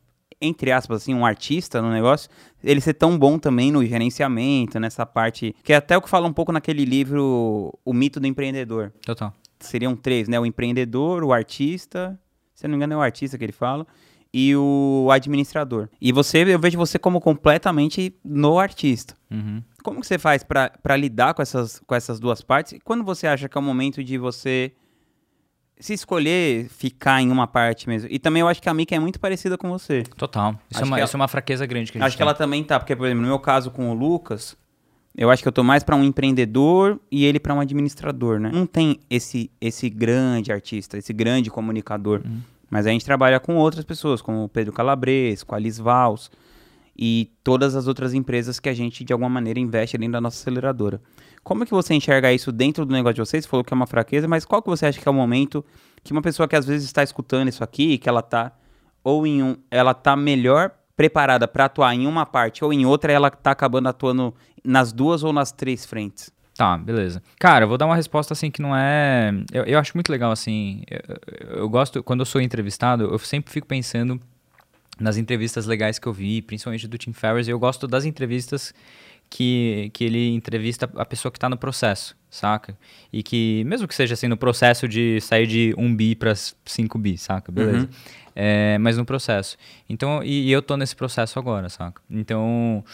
[0.40, 2.28] entre aspas, assim, um artista no negócio,
[2.62, 6.26] ele ser tão bom também no gerenciamento, nessa parte, que é até o que fala
[6.26, 8.92] um pouco naquele livro O Mito do Empreendedor.
[9.04, 9.32] Total.
[9.58, 10.38] Seriam três, né?
[10.38, 12.18] O empreendedor, o artista,
[12.54, 13.86] se eu não me engano é o artista que ele fala,
[14.32, 15.88] e o administrador.
[15.98, 19.14] E você, eu vejo você como completamente no artista.
[19.30, 19.62] Uhum.
[19.82, 22.74] Como que você faz pra lidar com essas, com essas duas partes?
[22.74, 24.72] E quando você acha que é o momento de você
[25.78, 28.08] se escolher ficar em uma parte mesmo?
[28.10, 30.02] E também eu acho que a Mika é muito parecida com você.
[30.16, 30.58] Total.
[30.70, 32.18] Isso, é uma, que ela- isso é uma fraqueza grande que a gente Acho que
[32.22, 32.26] tem.
[32.26, 34.56] ela também tá, porque, por exemplo, no meu caso com o Lucas,
[35.16, 38.50] eu acho que eu tô mais pra um empreendedor e ele pra um administrador, né?
[38.52, 42.22] Não tem esse, esse grande artista, esse grande comunicador.
[42.24, 42.40] Uhum.
[42.70, 46.30] Mas a gente trabalha com outras pessoas, como o Pedro Calabres, com a Liz Vals
[46.98, 50.40] e todas as outras empresas que a gente, de alguma maneira, investe dentro da nossa
[50.40, 51.00] aceleradora.
[51.46, 53.44] Como é que você enxerga isso dentro do negócio de vocês?
[53.44, 55.64] Você falou que é uma fraqueza, mas qual que você acha que é o momento
[56.02, 58.50] que uma pessoa que às vezes está escutando isso aqui, que ela tá
[59.04, 63.12] ou em um, ela tá melhor preparada para atuar em uma parte ou em outra,
[63.12, 66.32] ela tá acabando atuando nas duas ou nas três frentes?
[66.56, 67.22] Tá, beleza.
[67.38, 69.32] Cara, eu vou dar uma resposta assim que não é.
[69.52, 70.82] Eu, eu acho muito legal assim.
[70.90, 74.20] Eu, eu gosto, quando eu sou entrevistado, eu sempre fico pensando
[74.98, 78.74] nas entrevistas legais que eu vi, principalmente do Tim Ferriss, eu gosto das entrevistas
[79.28, 82.76] que, que ele entrevista a pessoa que está no processo, saca?
[83.12, 86.98] E que, mesmo que seja assim, no processo de sair de 1 bi para 5
[86.98, 87.50] bi, saca?
[87.50, 87.86] Beleza.
[87.86, 87.88] Uhum.
[88.34, 89.56] É, mas no processo.
[89.88, 92.02] Então, e, e eu tô nesse processo agora, saca?
[92.10, 92.84] Então,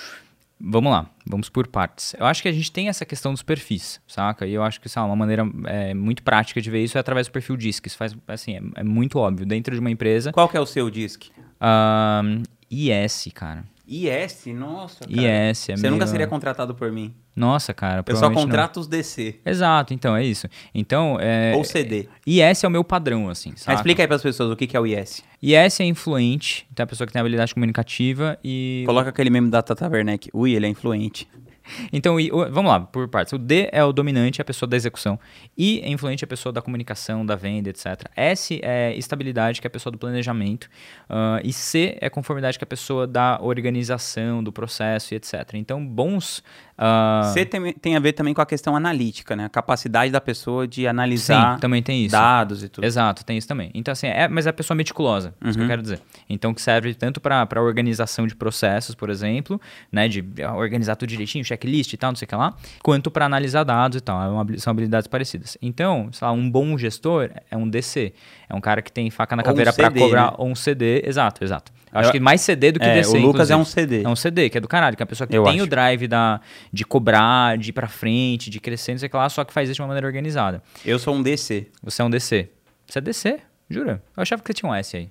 [0.61, 2.15] vamos lá, vamos por partes.
[2.19, 4.47] Eu acho que a gente tem essa questão dos perfis, saca?
[4.47, 7.27] E eu acho que, sabe, uma maneira é, muito prática de ver isso é através
[7.27, 7.87] do perfil DISC.
[7.87, 9.45] Isso faz, assim, é, é muito óbvio.
[9.45, 10.33] Dentro de uma empresa...
[10.33, 11.31] Qual que é o seu DISC?
[11.61, 13.65] Um, IS, cara.
[13.93, 14.47] IS?
[14.47, 15.51] Nossa, cara.
[15.51, 15.93] IS, é Você meio...
[15.93, 17.13] nunca seria contratado por mim.
[17.37, 18.47] Nossa, cara, Eu só provavelmente não.
[18.47, 19.41] contrato os DC.
[19.45, 20.49] Exato, então, é isso.
[20.75, 21.55] Então, é...
[21.55, 22.09] Ou CD.
[22.27, 23.75] IS é o meu padrão, assim, Mas saca?
[23.75, 25.23] explica aí para as pessoas o que que é o IS.
[25.43, 28.83] IS é influente, então é a pessoa que tem habilidade comunicativa e...
[28.87, 30.31] Coloca aquele meme da Tata Werneck.
[30.33, 31.29] Ui, ele é influente.
[31.93, 32.17] Então,
[32.51, 33.33] vamos lá, por partes.
[33.33, 35.19] O D é o dominante, é a pessoa da execução.
[35.57, 38.11] I é influente, é a pessoa da comunicação, da venda, etc.
[38.17, 40.69] S é estabilidade, que é a pessoa do planejamento.
[41.09, 45.55] Ah, e C é conformidade, que é a pessoa da organização, do processo e etc.
[45.55, 46.43] Então, bons...
[46.85, 49.45] ah, C tem, tem a ver também com a questão analítica, né?
[49.45, 52.11] A capacidade da pessoa de analisar Sim, também tem isso.
[52.11, 52.85] dados e tudo.
[52.85, 53.71] Exato, tem isso também.
[53.73, 56.01] Então, assim, é, mas é a pessoa meticulosa, isso que eu quero dizer.
[56.29, 59.61] Então, que serve tanto para organização de processos, por exemplo,
[59.93, 60.25] né, de
[60.57, 63.99] organizar tudo direitinho, checklist e tal, não sei o que lá, quanto para analisar dados
[63.99, 64.43] e tal.
[64.51, 65.57] É são habilidades parecidas.
[65.63, 68.13] Então, sei lá, um bom gestor é um DC.
[68.53, 70.37] É um cara que tem faca na Ou um caveira para cobrar, né?
[70.41, 71.73] um CD, exato, exato.
[71.91, 73.81] Eu acho que mais CD do que É, DC, o Lucas é um inclusive.
[73.81, 74.03] CD.
[74.05, 75.65] É um CD, que é do caralho, que é a pessoa que Eu tem acho.
[75.65, 76.41] o drive da,
[76.73, 79.53] de cobrar, de ir pra frente, de crescer, não sei o que lá, só que
[79.53, 80.63] faz isso de uma maneira organizada.
[80.85, 81.67] Eu sou um DC.
[81.83, 82.49] Você é um DC.
[82.87, 83.41] Você é DC?
[83.71, 84.03] Jura?
[84.17, 85.09] Eu achava que você tinha um S aí.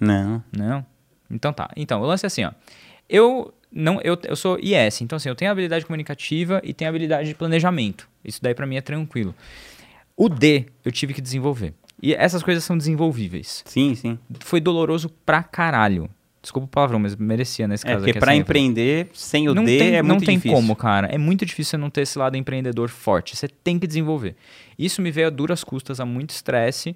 [0.00, 0.42] Não.
[0.56, 0.84] Não?
[1.30, 1.70] Então tá.
[1.76, 2.52] Então, o lance é assim, ó.
[3.08, 7.28] Eu não eu, eu sou IS, então assim, eu tenho habilidade comunicativa e tenho habilidade
[7.28, 8.08] de planejamento.
[8.24, 9.34] Isso daí pra mim é tranquilo.
[10.16, 11.74] O D eu tive que desenvolver.
[12.02, 13.62] E essas coisas são desenvolvíveis.
[13.66, 14.18] Sim, sim.
[14.40, 16.08] Foi doloroso pra caralho.
[16.42, 18.18] Desculpa o palavrão, mas merecia nesse É, caso porque aqui.
[18.20, 20.54] pra assim, empreender sem o não D tem, é não muito tem difícil.
[20.54, 21.06] como, cara.
[21.06, 23.34] É muito difícil você não ter esse lado empreendedor forte.
[23.34, 24.36] Você tem que desenvolver.
[24.78, 26.94] Isso me veio a duras custas, a muito estresse.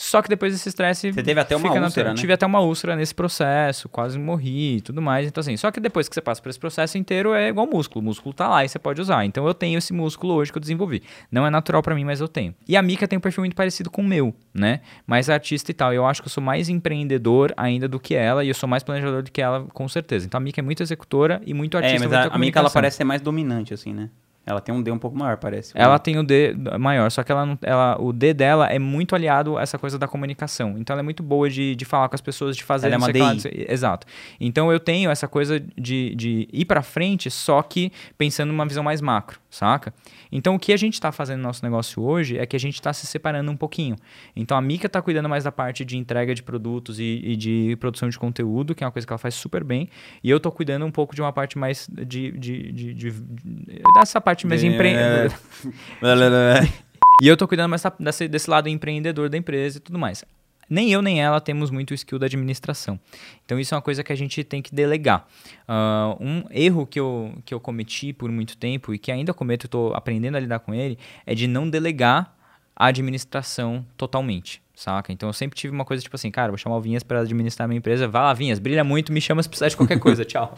[0.00, 1.12] Só que depois desse estresse.
[1.12, 2.14] Você teve até uma úlcera, né?
[2.14, 5.26] Tive até uma úlcera nesse processo, quase morri e tudo mais.
[5.26, 8.00] Então, assim, só que depois que você passa por esse processo inteiro, é igual músculo.
[8.00, 9.24] O músculo tá lá e você pode usar.
[9.24, 11.02] Então, eu tenho esse músculo hoje que eu desenvolvi.
[11.32, 12.54] Não é natural pra mim, mas eu tenho.
[12.68, 14.82] E a Mika tem um perfil muito parecido com o meu, né?
[15.04, 15.92] Mais artista e tal.
[15.92, 18.84] Eu acho que eu sou mais empreendedor ainda do que ela e eu sou mais
[18.84, 20.26] planejador do que ela, com certeza.
[20.26, 22.04] Então, a Mika é muito executora e muito artista.
[22.04, 24.10] É, mas a, a Mika ela parece ser mais dominante, assim, né?
[24.48, 25.72] Ela tem um D um pouco maior, parece.
[25.76, 29.14] Ela tem o D maior, só que ela, não- ela, o D dela é muito
[29.14, 30.76] aliado a essa coisa da comunicação.
[30.78, 32.86] Então ela é muito boa de, de falar com as pessoas, de fazer.
[32.86, 33.66] Ela é uma DI.
[33.68, 34.06] Exato.
[34.40, 38.82] Então eu tenho essa coisa de, de ir pra frente, só que pensando numa visão
[38.82, 39.92] mais macro, saca?
[40.32, 42.80] Então o que a gente tá fazendo no nosso negócio hoje é que a gente
[42.80, 43.96] tá se separando um pouquinho.
[44.34, 47.76] Então a Mika tá cuidando mais da parte de entrega de produtos e, e de
[47.80, 49.88] produção de conteúdo, que é uma coisa que ela faz super bem.
[50.24, 52.32] E eu tô cuidando um pouco de uma parte mais de.
[52.32, 54.66] de, de, de- de- dessa parte mais É.
[54.66, 55.38] empreendedora.
[57.20, 60.24] E eu tô cuidando mais desse, desse lado empreendedor da empresa e tudo mais.
[60.70, 63.00] Nem eu nem ela temos muito skill da administração.
[63.44, 65.26] Então isso é uma coisa que a gente tem que delegar.
[65.66, 69.66] Ah, um erro que eu, que eu cometi por muito tempo e que ainda cometo,
[69.66, 70.96] tô aprendendo a lidar com ele,
[71.26, 72.32] é de não delegar
[72.76, 74.62] a administração totalmente.
[74.78, 75.12] Saca?
[75.12, 77.66] Então eu sempre tive uma coisa tipo assim, cara, vou chamar o Vinhas para administrar
[77.66, 78.06] minha empresa.
[78.06, 80.22] Vai lá, Vinhas, brilha muito, me chama se precisar de qualquer coisa.
[80.28, 80.56] Tchau.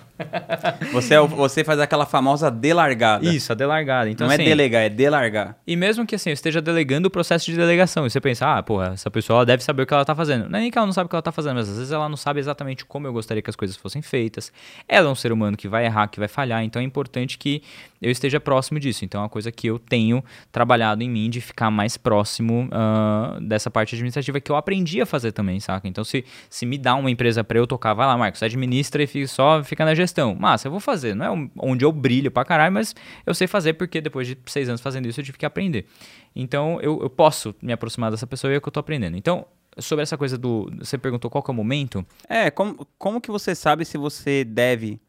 [0.93, 3.25] você, é o- você faz aquela famosa delargada.
[3.27, 4.11] Isso, a delargada.
[4.11, 5.57] Então, Não assim, é delegar, é delargar.
[5.67, 8.63] E mesmo que assim, eu esteja delegando o processo de delegação, e você pensa, ah,
[8.63, 10.51] porra, essa pessoa deve saber o que ela tá fazendo.
[10.51, 11.91] Não é nem que ela não sabe o que ela tá fazendo, mas às vezes
[11.93, 14.53] ela não sabe exatamente como eu gostaria que as coisas fossem feitas.
[14.87, 17.63] Ela é um ser humano que vai errar, que vai falhar, então é importante que
[18.03, 19.03] eu esteja próximo disso.
[19.03, 23.39] Então é uma coisa que eu tenho trabalhado em mim de ficar mais próximo ah,
[23.41, 24.10] dessa parte administrativa
[24.43, 25.87] que eu aprendi a fazer também, saca?
[25.89, 29.07] Então se, se me dá uma empresa pra eu tocar, vai lá, Marcos, administra e
[29.07, 30.35] fica, só fica na gestão.
[30.35, 31.15] Massa, eu vou fazer.
[31.15, 32.95] Não é onde eu brilho pra caralho, mas
[33.25, 35.87] eu sei fazer porque depois de seis anos fazendo isso eu tive que aprender.
[36.35, 39.17] Então eu, eu posso me aproximar dessa pessoa e é o que eu tô aprendendo.
[39.17, 39.47] Então,
[39.79, 40.71] sobre essa coisa do.
[40.79, 42.05] Você perguntou qual que é o momento.
[42.29, 45.01] É, como, como que você sabe se você deve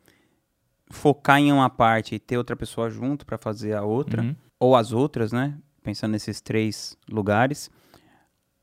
[0.89, 4.21] focar em uma parte e ter outra pessoa junto pra fazer a outra?
[4.21, 4.35] Uhum.
[4.59, 5.57] Ou as outras, né?
[5.83, 7.71] Pensando nesses três lugares.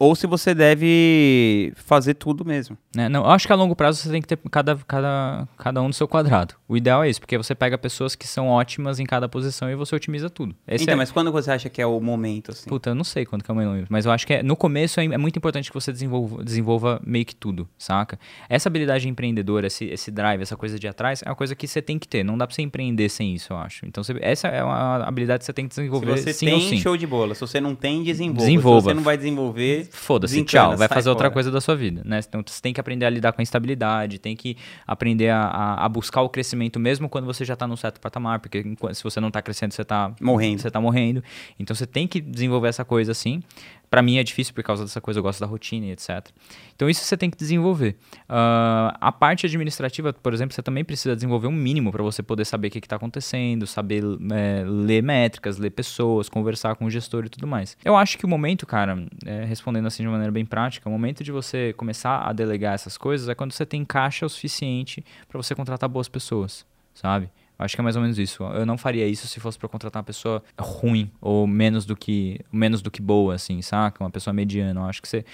[0.00, 2.78] Ou se você deve fazer tudo mesmo.
[2.94, 3.08] Né?
[3.08, 5.88] Não, eu acho que a longo prazo você tem que ter cada, cada, cada um
[5.88, 6.54] no seu quadrado.
[6.68, 9.74] O ideal é isso, porque você pega pessoas que são ótimas em cada posição e
[9.74, 10.54] você otimiza tudo.
[10.68, 10.96] Esse então, é...
[10.96, 12.68] mas quando você acha que é o momento, assim?
[12.68, 14.54] Puta, eu não sei quando que é o momento, mas eu acho que é, no
[14.54, 18.20] começo é, é muito importante que você desenvolva, desenvolva meio que tudo, saca?
[18.48, 21.82] Essa habilidade empreendedora, esse, esse drive, essa coisa de atrás, é uma coisa que você
[21.82, 22.22] tem que ter.
[22.22, 23.84] Não dá pra você empreender sem isso, eu acho.
[23.84, 26.54] Então, você- essa é uma habilidade que você tem que Se desenvolver você sim tem,
[26.54, 26.78] ou sim.
[26.78, 27.34] show de bola.
[27.34, 28.40] Se você não tem, desenvolva.
[28.42, 28.80] Desenvolva.
[28.80, 31.34] Se você não vai desenvolver, foda-se, tchau, vai fazer outra fora.
[31.34, 32.20] coisa da sua vida, né?
[32.26, 35.84] Então você tem que aprender a lidar com a instabilidade, tem que aprender a, a-
[35.84, 39.02] a buscar o crescimento mesmo quando você já tá num certo patamar, porque enquanto- se
[39.04, 40.60] você não tá crescendo, você tá Morrendo.
[40.62, 41.22] Você tá morrendo.
[41.58, 43.42] Então você tem que desenvolver essa coisa assim.
[43.90, 46.28] Pra mim é difícil por causa dessa coisa, eu gosto da rotina e etc.
[46.74, 47.96] Então isso você tem que desenvolver.
[48.28, 52.44] Ah, a parte administrativa, por exemplo, você também precisa desenvolver um mínimo para você poder
[52.44, 57.24] saber o que está acontecendo, saber é, ler métricas, ler pessoas, conversar com o gestor
[57.24, 57.76] e tudo mais.
[57.84, 61.24] Eu acho que o momento, cara, é, respondendo assim de maneira bem prática, o momento
[61.24, 65.40] de você começar a delegar essas coisas é quando você tem caixa o suficiente para
[65.40, 67.30] você contratar boas pessoas, sabe?
[67.58, 68.42] Acho que é mais ou menos isso.
[68.44, 72.40] Eu não faria isso se fosse para contratar uma pessoa ruim ou menos do que
[72.52, 74.02] menos do que boa, assim, saca?
[74.02, 74.80] Uma pessoa mediana.
[74.80, 75.24] Eu acho que você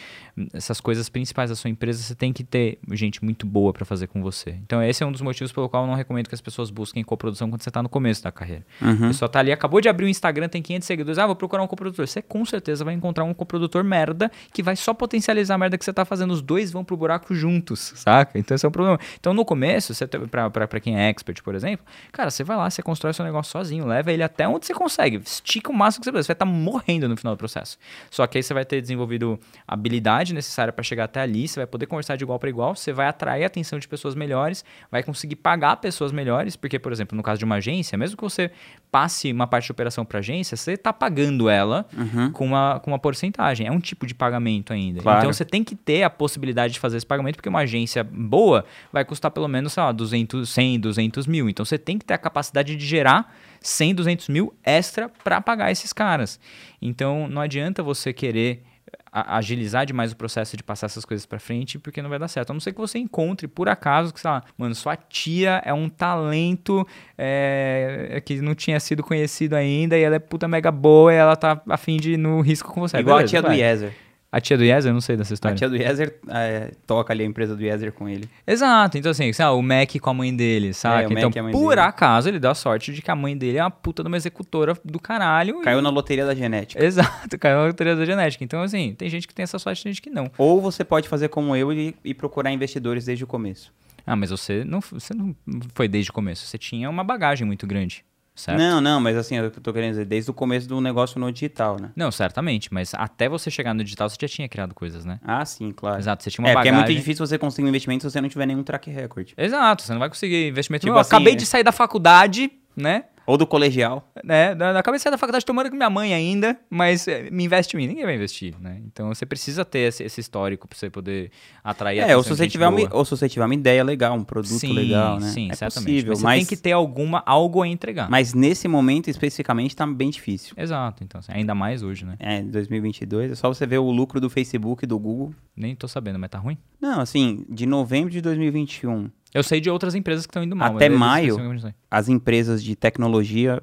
[0.52, 4.06] essas coisas principais da sua empresa você tem que ter gente muito boa para fazer
[4.06, 4.50] com você.
[4.64, 7.04] Então esse é um dos motivos pelo qual eu não recomendo que as pessoas busquem
[7.04, 8.64] coprodução quando você tá no começo da carreira.
[9.04, 11.62] A pessoa tá ali, acabou de abrir o Instagram, tem 500 seguidores, ah, vou procurar
[11.62, 12.06] um coprodutor.
[12.06, 15.84] Você com certeza vai encontrar um coprodutor merda que vai só potencializar a merda que
[15.84, 16.32] você tá fazendo.
[16.32, 18.38] Os dois vão pro buraco juntos, saca?
[18.38, 18.98] Então esse é um problema.
[19.20, 21.84] Então no começo, você pra, pra quem é expert, por exemplo,
[22.14, 25.20] cara, você vai lá, você constrói seu negócio sozinho, leva ele até onde você consegue,
[25.24, 26.22] estica o máximo que você puder.
[26.22, 27.76] Você vai estar morrendo no final do processo.
[28.10, 31.60] Só que aí você vai ter desenvolvido a habilidade necessária para chegar até ali, você
[31.60, 34.64] vai poder conversar de igual para igual, você vai atrair a atenção de pessoas melhores,
[34.90, 38.22] vai conseguir pagar pessoas melhores, porque, por exemplo, no caso de uma agência, mesmo que
[38.22, 38.50] você
[38.90, 41.84] passe uma parte de operação para agência, você está pagando ela
[42.32, 43.66] com, uma, com uma porcentagem.
[43.66, 45.02] É um tipo de pagamento ainda.
[45.02, 45.18] Claro.
[45.18, 48.64] Então você tem que ter a possibilidade de fazer esse pagamento, porque uma agência boa
[48.92, 51.48] vai custar pelo menos, sei lá, 200, 100, 200 mil.
[51.48, 55.70] Então você tem que ter a capacidade de gerar 100, 200 mil extra para pagar
[55.70, 56.38] esses caras.
[56.80, 58.62] Então não adianta você querer
[59.10, 62.26] a- agilizar demais o processo de passar essas coisas para frente, porque não vai dar
[62.28, 62.50] certo.
[62.50, 65.72] A não ser que você encontre, por acaso, que, sei lá, mano, sua tia é
[65.72, 66.86] um talento
[67.16, 71.36] é, que não tinha sido conhecido ainda e ela é puta mega boa e ela
[71.36, 72.98] tá afim de ir no risco com você.
[72.98, 73.56] Igual Beleza, a tia vai.
[73.56, 73.92] do Yezer.
[74.34, 74.92] A tia do Yezer?
[74.92, 75.56] Não sei dessa A história.
[75.56, 78.28] tia do Yezer é, toca ali a empresa do Yezer com ele.
[78.44, 81.14] Exato, então assim, lá, o Mac com a mãe dele, sabe?
[81.14, 81.86] É, então, a mãe por dele.
[81.86, 84.76] acaso, ele dá sorte de que a mãe dele é uma puta de uma executora
[84.84, 85.60] do caralho.
[85.60, 85.82] Caiu e...
[85.82, 86.84] na loteria da genética.
[86.84, 88.42] Exato, caiu na loteria da genética.
[88.42, 90.28] Então, assim, tem gente que tem essa sorte, tem gente que não.
[90.36, 93.72] Ou você pode fazer como eu e, e procurar investidores desde o começo.
[94.04, 95.34] Ah, mas você não, você não
[95.74, 96.44] foi desde o começo.
[96.44, 98.58] Você tinha uma bagagem muito grande, certo?
[98.58, 101.76] Não, não, mas assim, eu tô querendo dizer, desde o começo do negócio no digital,
[101.80, 101.90] né?
[101.94, 105.20] Não, certamente, mas até você chegar no digital, você já tinha criado coisas, né?
[105.22, 105.98] Ah, sim, claro.
[105.98, 106.94] Exato, você tinha uma é, porque é bagagem.
[106.94, 109.32] muito difícil você conseguir um investimento se você não tiver nenhum track record.
[109.36, 110.86] Exato, você não vai conseguir investimento.
[110.86, 111.36] Tipo eu assim, acabei é.
[111.36, 113.04] de sair da faculdade, né?
[113.26, 114.08] Ou do colegial.
[114.22, 114.52] né?
[114.76, 117.80] Acabei de sair da faculdade tomando com minha mãe ainda, mas eh, me investe em
[117.80, 117.86] mim.
[117.86, 118.80] Ninguém vai investir, né?
[118.86, 121.30] Então você precisa ter esse, esse histórico pra você poder
[121.62, 123.82] atrair a É, ou atenção se, você tiver uma, ou se você tiver uma ideia
[123.82, 125.28] legal, um produto sim, legal, né?
[125.28, 125.90] Sim, é certamente.
[125.90, 128.10] possível, mas você mas, tem que ter alguma, algo a entregar.
[128.10, 130.54] mas nesse momento especificamente tá bem difícil.
[130.56, 132.16] Exato, então, assim, ainda mais hoje, né?
[132.18, 135.34] É, em 2022, é só você ver o lucro do Facebook e do Google.
[135.56, 136.58] Nem tô sabendo, mas tá ruim.
[136.80, 140.76] Não, assim, de novembro de 2021, Eu sei de outras empresas que estão indo mal.
[140.76, 143.60] Até maio, eles- as empresas de tecnologia,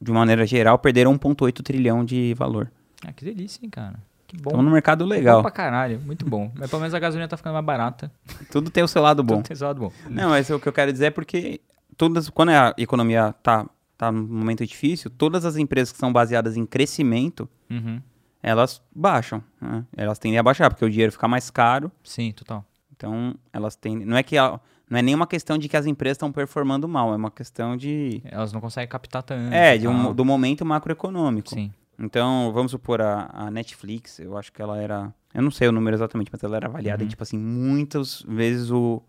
[0.00, 2.70] de maneira geral, perderam 1,8 trilhão de valor.
[3.06, 3.94] Ah, que delícia, hein, cara.
[4.26, 4.50] Que bom.
[4.50, 5.42] Estão no mercado Bom legal.
[5.42, 6.50] pra caralho, muito bom.
[6.54, 8.10] Mas pelo menos a gasolina tá ficando mais barata.
[8.50, 9.36] Tudo tem o seu lado bom.
[9.36, 9.92] Tudo tem seu lado bom.
[10.08, 11.60] Não, mas o que eu quero dizer é porque
[11.96, 13.66] todas, quando a economia tá,
[13.96, 18.00] tá num momento difícil, todas as empresas que são baseadas em crescimento, Uhum.
[18.42, 19.42] elas baixam.
[19.60, 19.84] né?
[19.96, 21.92] Elas tendem a baixar, porque o dinheiro fica mais caro.
[22.02, 22.64] Sim, total.
[23.02, 24.06] Então, elas tendem.
[24.06, 27.12] Não é que a- não é nenhuma questão de que as empresas estão performando mal,
[27.12, 28.22] é uma questão de.
[28.24, 29.52] Elas não conseguem captar tanto.
[29.52, 31.50] É, um- do momento macroeconômico.
[31.50, 31.72] Sim.
[31.98, 35.12] Então, vamos supor a, a Netflix, eu acho que ela era.
[35.34, 37.10] Eu não sei o número exatamente, mas ela era avaliada em, Uhum.
[37.10, 39.02] tipo assim, muitas vezes o,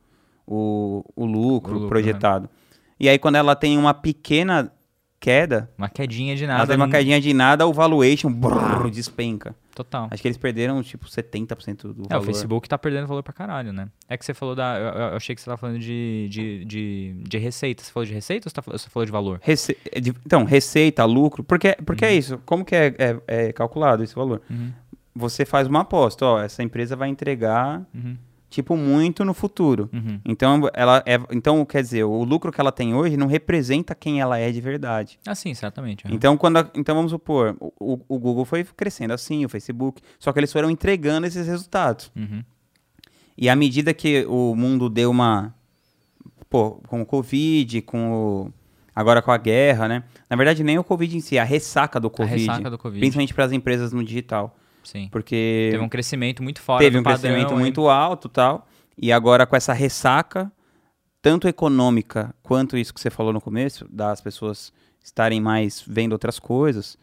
[0.47, 2.49] o, o lucro O lucro, projetado.
[2.99, 4.71] E aí, quando ela tem uma pequena
[5.23, 6.67] queda, Uma quedinha de ela nada.
[6.67, 9.55] tem uma quedinha de nada, o valuation brrr, despenca.
[9.73, 10.07] Total.
[10.11, 12.25] Acho que eles perderam, tipo, 70% do É, o valor.
[12.25, 13.87] Facebook tá perdendo valor pra caralho, né?
[14.09, 14.77] É que você falou da.
[14.77, 17.81] Eu, eu achei que você tava falando de, de, de, de receita.
[17.81, 19.39] Você falou de receita ou você, tá, você falou de valor?
[19.41, 22.37] Rece- é Então, receita, lucro, porque, porque é isso.
[22.45, 24.41] Como que é, é- é calculado esse valor?
[24.49, 24.71] Uhum.
[25.15, 28.15] Você faz uma aposta, ó, essa empresa vai entregar, Uhum.
[28.53, 29.89] Tipo, muito no futuro.
[29.91, 30.19] Uhum.
[30.25, 34.21] Então, ela é, então, quer dizer, o lucro que ela tem hoje não representa quem
[34.21, 35.19] ela é de verdade.
[35.25, 36.05] Ah, sim, certamente.
[36.05, 36.13] uhum.
[36.13, 40.31] Então, quando a- então vamos supor, o, o- Google foi crescendo assim, o Facebook, só
[40.31, 42.11] que eles foram entregando esses resultados.
[42.15, 42.43] Uhum.
[43.37, 45.53] E à medida que o mundo deu uma.
[46.49, 48.53] Pô, com o Covid, com o.
[48.95, 50.03] Agora com a guerra, né?
[50.29, 52.35] Na verdade, nem o Covid em si, a ressaca do A Covid.
[52.45, 52.99] ressaca do Covid.
[52.99, 54.55] Principalmente para as empresas no digital.
[54.83, 55.07] Sim.
[55.11, 57.59] Porque Teve um crescimento muito fora teve um padrão, crescimento hein?
[57.59, 58.67] muito alto tal.
[58.97, 60.51] E agora com essa ressaca,
[61.21, 64.71] tanto econômica quanto isso que você falou no começo, das pessoas
[65.03, 66.97] estarem mais vendo outras coisas,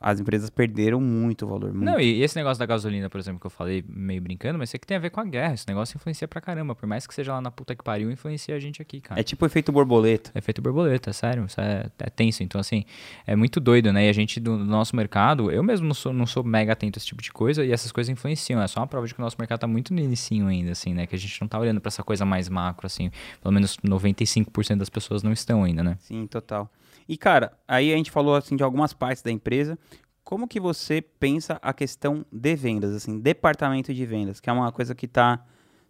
[0.00, 1.72] as empresas perderam muito valor.
[1.72, 1.84] Muito.
[1.84, 4.76] Não, e esse negócio da gasolina, por exemplo, que eu falei meio brincando, mas isso
[4.76, 5.54] aqui tem a ver com a guerra.
[5.54, 6.74] Esse negócio influencia pra caramba.
[6.74, 9.20] Por mais que seja lá na puta que pariu, influencia a gente aqui, cara.
[9.20, 10.30] É tipo efeito borboleta.
[10.34, 11.44] Efeito borboleta, sério.
[11.46, 12.42] Isso é, é tenso.
[12.42, 12.84] Então, assim,
[13.26, 14.06] é muito doido, né?
[14.06, 16.98] E a gente, do, nosso mercado, eu mesmo não sou, não sou mega atento a
[16.98, 18.62] esse tipo de coisa e essas coisas influenciam.
[18.62, 20.94] É só uma prova de que o nosso mercado tá muito no inicinho ainda, assim,
[20.94, 21.06] né?
[21.06, 23.10] Que a gente não tá olhando pra essa coisa mais macro, assim.
[23.42, 25.96] Pelo menos 95% das pessoas não estão ainda, né?
[26.00, 26.70] Sim, total.
[27.08, 29.78] E, cara, aí a gente falou, assim, de algumas partes da empresa.
[30.22, 34.70] Como que você pensa a questão de vendas, assim, departamento de vendas, que é uma
[34.70, 35.42] coisa que está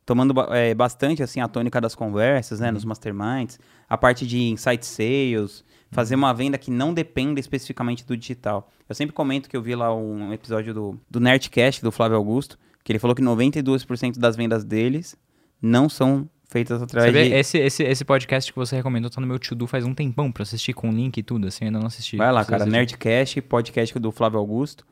[0.07, 4.87] tomando é, bastante, assim, a tônica das conversas, né, nos masterminds, a parte de insight
[4.87, 8.71] sales, fazer uma venda que não dependa especificamente do digital.
[8.89, 12.59] Eu sempre comento que eu vi lá um episódio do, do Nerdcast, do Flávio Augusto,
[12.85, 15.17] que ele falou que 92% das vendas deles
[15.61, 17.35] não são feitas através Você vê, de...
[17.37, 20.43] esse, esse, esse podcast que você recomendou tá no meu to-do faz um tempão pra
[20.43, 22.17] assistir com link e tudo, assim, ainda não assisti.
[22.17, 22.73] Vai lá, cara, assistir.
[22.73, 24.85] Nerdcast, podcast do Flávio Augusto,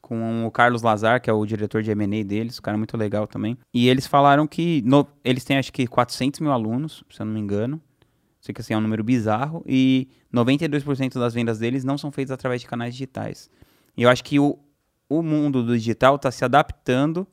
[0.00, 2.96] com o Carlos Lazar, que é o diretor de M&A deles, o cara é muito
[2.96, 3.58] legal também.
[3.74, 7.32] E eles falaram que no- eles têm acho que 400 mil alunos, se eu não
[7.32, 7.80] me engano.
[8.40, 9.62] Sei que assim, é um número bizarro.
[9.64, 13.48] E 92% das vendas deles não são feitas através de canais digitais.
[13.96, 14.58] E eu acho que o,
[15.08, 17.24] o mundo do digital está se adaptando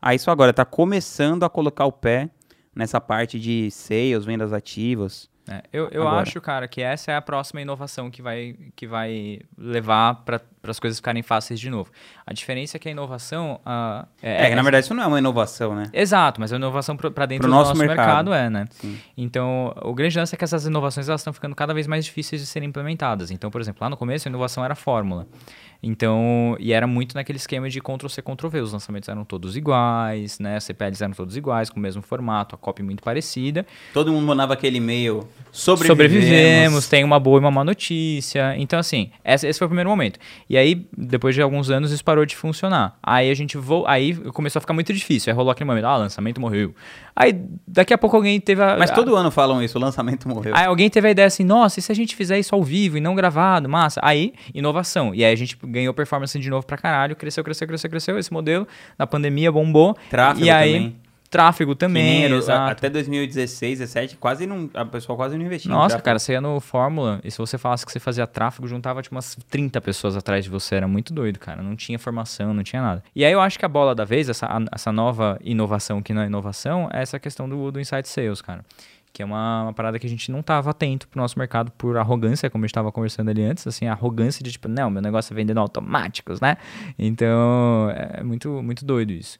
[0.00, 0.52] a isso agora.
[0.52, 2.30] Está começando a colocar o pé
[2.74, 5.30] nessa parte de sales, vendas ativas.
[5.48, 6.22] É, eu eu Agora.
[6.22, 10.80] acho, cara, que essa é a próxima inovação que vai, que vai levar para as
[10.80, 11.90] coisas ficarem fáceis de novo.
[12.26, 13.60] A diferença é que a inovação.
[13.64, 15.90] ah, É, que na verdade isso não é uma inovação, né?
[15.92, 18.30] Exato, mas a inovação para dentro Pro do nosso nosso, mercado.
[18.30, 18.34] mercado.
[18.34, 18.66] é, né?
[18.70, 18.98] Sim.
[19.16, 22.40] Então, o grande lance é que essas inovações elas estão ficando cada vez mais difíceis
[22.40, 23.30] de serem implementadas.
[23.30, 25.26] Então, por exemplo, lá no começo a inovação era fórmula.
[25.86, 28.60] Então, e era muito naquele esquema de Ctrl-C, Ctrl-V.
[28.60, 30.56] Os lançamentos eram todos iguais, né?
[30.56, 33.66] As CPLs eram todos iguais, com o mesmo formato, a copy muito parecida.
[33.92, 35.28] Todo mundo mandava aquele e-mail.
[35.52, 35.86] Sobrevivemos.
[35.86, 38.56] Sobrevivemos, tem uma boa e uma má notícia.
[38.56, 40.18] Então, assim, esse, esse foi o primeiro momento.
[40.48, 42.96] E aí, depois de alguns anos, isso parou de funcionar.
[43.02, 43.84] Aí a gente vo...
[43.86, 45.30] aí começou a ficar muito difícil.
[45.32, 46.74] Aí rolou aquele momento, ah, lançamento morreu.
[47.16, 47.34] Aí,
[47.66, 48.76] daqui a pouco alguém teve a.
[48.76, 50.54] Mas a- todo ano falam isso, o lançamento morreu.
[50.54, 52.96] Aí alguém teve a ideia assim, nossa, e se a gente fizer isso ao vivo
[52.98, 54.00] e não gravado, massa?
[54.02, 55.14] Aí, inovação.
[55.14, 58.18] E aí a gente ganhou performance de novo pra caralho, cresceu, cresceu, cresceu, cresceu.
[58.18, 58.66] Esse modelo,
[58.98, 59.96] na pandemia, bombou.
[60.10, 60.96] Tráfego e aí, também.
[61.34, 62.70] Tráfego também, exato.
[62.70, 65.68] até 2016, 17, quase não, a pessoa quase não investia.
[65.68, 69.02] Nossa, cara, você ia no Fórmula e se você falasse que você fazia tráfego, juntava
[69.02, 70.76] tipo umas 30 pessoas atrás de você.
[70.76, 71.60] Era muito doido, cara.
[71.60, 73.02] Não tinha formação, não tinha nada.
[73.16, 76.22] E aí eu acho que a bola da vez, essa, essa nova inovação que não
[76.22, 78.64] é inovação, é essa questão do, do Insight Sales, cara.
[79.12, 81.96] Que é uma, uma parada que a gente não tava atento pro nosso mercado por
[81.96, 85.02] arrogância, como a gente tava conversando ali antes, assim, a arrogância de tipo, não, meu
[85.02, 86.58] negócio é vendendo automáticos, né?
[86.96, 89.36] Então, é muito, muito doido isso.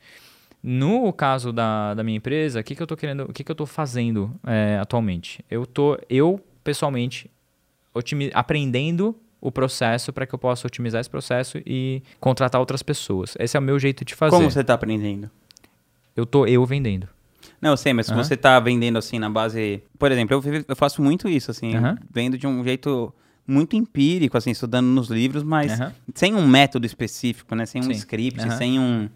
[0.67, 3.51] No caso da, da minha empresa, o que, que eu tô querendo, o que, que
[3.51, 5.45] eu tô fazendo é, atualmente?
[5.51, 7.31] Eu tô, eu pessoalmente,
[8.33, 13.37] aprendendo o processo para que eu possa otimizar esse processo e contratar outras pessoas.
[13.39, 14.35] Esse é o meu jeito de fazer.
[14.35, 15.31] Como você tá aprendendo?
[16.17, 17.07] Eu tô eu vendendo.
[17.61, 18.25] Não, eu sei, mas se Aham.
[18.25, 19.83] você tá vendendo assim na base.
[19.99, 21.99] Por exemplo, eu, eu faço muito isso, assim, Aham.
[22.11, 23.13] vendo de um jeito
[23.47, 25.93] muito empírico, assim, estudando nos livros, mas Aham.
[26.15, 27.67] sem um método específico, né?
[27.67, 27.93] Sem um Sim.
[27.93, 29.11] script, sem um,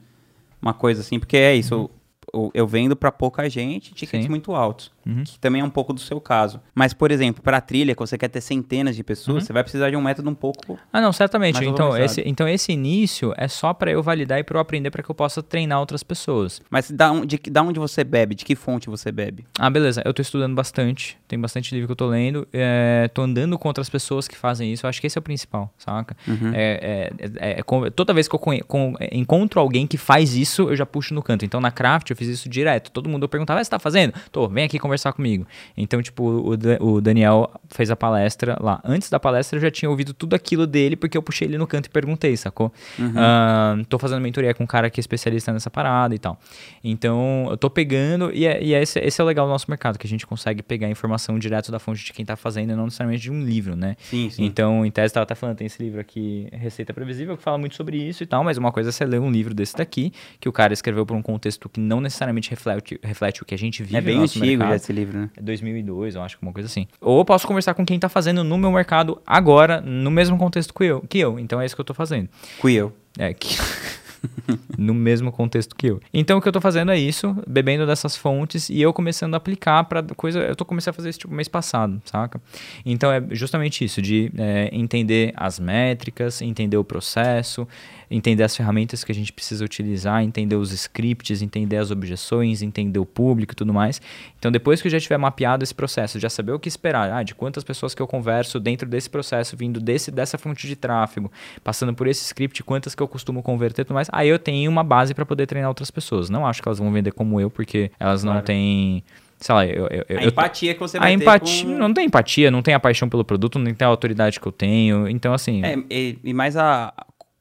[0.60, 1.74] uma coisa assim, porque é isso.
[1.74, 1.90] Eu,
[2.32, 4.28] eu- eu vendo pra pouca gente tickets Sim.
[4.28, 4.90] muito altos.
[5.08, 5.24] Uhum.
[5.24, 6.60] Que também é um pouco do seu caso.
[6.74, 9.46] Mas, por exemplo, pra trilha, que você quer ter centenas de pessoas, Uhum.
[9.46, 10.78] você vai precisar de um método um pouco.
[10.92, 11.64] Ah, não, certamente.
[11.64, 15.02] Então esse, então esse início é só para eu validar e para eu aprender para
[15.02, 16.60] que eu possa treinar outras pessoas.
[16.70, 18.34] Mas da, on- de, da onde você bebe?
[18.34, 19.46] De que fonte você bebe?
[19.58, 20.02] Ah, beleza.
[20.04, 21.16] Eu tô estudando bastante.
[21.26, 22.46] Tem bastante livro que eu tô lendo.
[22.52, 24.84] É, tô andando com outras pessoas que fazem isso.
[24.84, 26.16] Eu acho que esse é o principal, saca?
[26.26, 26.52] Uhum.
[26.54, 30.62] É, é- é- é toda vez que eu conhe- com- encontro alguém que faz isso,
[30.68, 31.44] eu já puxo no canto.
[31.44, 32.90] Então na Craft eu fiz isso direto.
[32.90, 34.12] Todo mundo perguntava, "Ah, você tá fazendo?
[34.32, 35.46] Tô, vem aqui conversar comigo.
[35.76, 38.80] Então, tipo, o, o Daniel fez a palestra lá.
[38.84, 41.66] Antes da palestra eu já tinha ouvido tudo aquilo dele, porque eu puxei ele no
[41.66, 42.72] canto e perguntei, sacou?
[43.16, 46.38] Ah, tô fazendo mentoria com um cara que é especialista nessa parada e tal.
[46.82, 49.70] Então, eu tô pegando, e, é, e é esse, esse é o legal do nosso
[49.70, 52.76] mercado, que a gente consegue pegar informação direto da fonte de quem tá fazendo, e
[52.76, 53.96] não necessariamente de um livro, né?
[54.00, 54.44] Sim, sim.
[54.44, 57.74] Então, em tese, tava até falando, tem esse livro aqui, Receita Previsível, que fala muito
[57.74, 60.48] sobre isso e tal, mas uma coisa é você ler um livro desse daqui, que
[60.48, 63.82] o cara escreveu por um contexto que não necessariamente reflete, reflete o que a gente
[63.82, 64.70] vive é bem no antigo mercado.
[64.70, 65.30] já esse livro, né?
[65.36, 66.86] É 2002, eu acho, alguma coisa assim.
[67.00, 70.72] Ou eu posso conversar com quem tá fazendo no meu mercado agora, no mesmo contexto
[70.72, 71.00] que eu.
[71.02, 71.38] Que eu.
[71.38, 72.28] Então é isso que eu tô fazendo.
[72.60, 72.92] Quill.
[73.18, 73.56] É, que...
[74.76, 76.00] no mesmo contexto que eu.
[76.12, 79.36] Então o que eu tô fazendo é isso, bebendo dessas fontes e eu começando a
[79.36, 80.40] aplicar para coisa.
[80.40, 82.40] Eu tô começando a fazer isso tipo mês passado, saca?
[82.84, 87.66] Então é justamente isso, de é, entender as métricas, entender o processo,
[88.10, 92.98] entender as ferramentas que a gente precisa utilizar, entender os scripts, entender as objeções, entender
[92.98, 94.00] o público e tudo mais.
[94.38, 97.22] Então, depois que eu já tiver mapeado esse processo, já saber o que esperar, ah,
[97.22, 101.30] de quantas pessoas que eu converso dentro desse processo, vindo desse, dessa fonte de tráfego,
[101.62, 104.70] passando por esse script, quantas que eu costumo converter e tudo mais, aí eu tenho
[104.70, 106.28] uma base para poder treinar outras pessoas.
[106.30, 108.38] Não acho que elas vão vender como eu, porque elas claro.
[108.38, 109.02] não têm
[109.40, 111.78] sei lá, eu, eu, a eu, empatia que você vai a empatia, com...
[111.78, 114.52] Não tem empatia, não tem a paixão pelo produto, não tem a autoridade que eu
[114.52, 115.08] tenho.
[115.08, 115.64] Então, assim.
[115.64, 116.92] É, e, e mais a,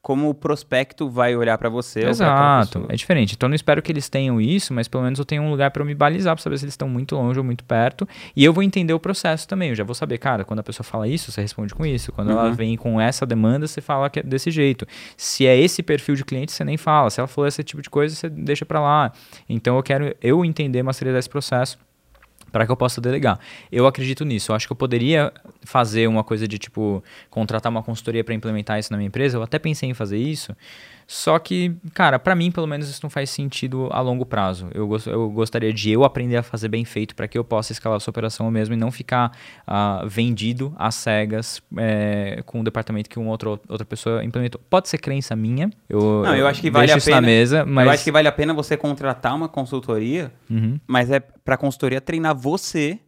[0.08, 2.00] como o prospecto vai olhar para você.
[2.08, 3.34] Exato, é diferente.
[3.34, 5.70] Então, eu não espero que eles tenham isso, mas pelo menos eu tenho um lugar
[5.70, 8.08] para me balizar, para saber se eles estão muito longe ou muito perto.
[8.34, 9.68] E eu vou entender o processo também.
[9.68, 12.10] Eu já vou saber, cara, quando a pessoa fala isso, você responde com isso.
[12.10, 12.38] Quando uhum.
[12.38, 14.86] ela vem com essa demanda, você fala que é desse jeito.
[15.14, 17.10] Se é esse perfil de cliente, você nem fala.
[17.10, 19.12] Se ela falou esse tipo de coisa, você deixa para lá.
[19.46, 21.78] Então, eu quero eu entender, masterizar esse processo
[22.50, 23.38] para que eu possa delegar.
[23.70, 24.52] Eu acredito nisso.
[24.52, 25.32] Eu acho que eu poderia
[25.62, 29.38] fazer uma coisa de tipo contratar uma consultoria para implementar isso na minha empresa.
[29.38, 30.54] Eu até pensei em fazer isso.
[31.10, 34.68] Só que, cara, para mim, pelo menos, isso não faz sentido a longo prazo.
[34.74, 37.72] Eu, gost, eu gostaria de eu aprender a fazer bem feito para que eu possa
[37.72, 39.32] escalar essa operação mesmo e não ficar
[39.66, 44.60] uh, vendido às cegas é, com um departamento que uma outra, outra pessoa implementou.
[44.68, 45.70] Pode ser crença minha.
[45.88, 47.20] Eu, não, eu acho que vale a pena.
[47.22, 47.86] Na mesa, mas...
[47.86, 50.78] Eu acho que vale a pena você contratar uma consultoria, uhum.
[50.86, 53.00] mas é para consultoria treinar você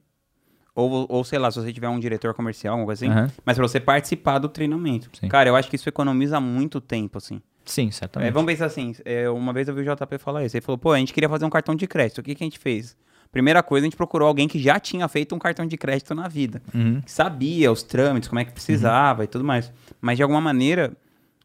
[0.74, 3.28] ou, ou sei lá, se você tiver um diretor comercial, alguma coisa assim, uhum.
[3.44, 5.11] mas para você participar do treinamento.
[5.12, 5.28] Sim.
[5.28, 7.42] Cara, eu acho que isso economiza muito tempo, assim.
[7.70, 8.28] Sim, certamente.
[8.28, 10.78] É, vamos pensar assim, é, uma vez eu vi o JP falar isso, ele falou,
[10.78, 12.96] pô, a gente queria fazer um cartão de crédito, o que, que a gente fez?
[13.30, 16.26] Primeira coisa, a gente procurou alguém que já tinha feito um cartão de crédito na
[16.26, 16.60] vida.
[16.74, 17.00] Uhum.
[17.06, 19.24] sabia os trâmites, como é que precisava uhum.
[19.24, 19.72] e tudo mais.
[20.00, 20.92] Mas, de alguma maneira,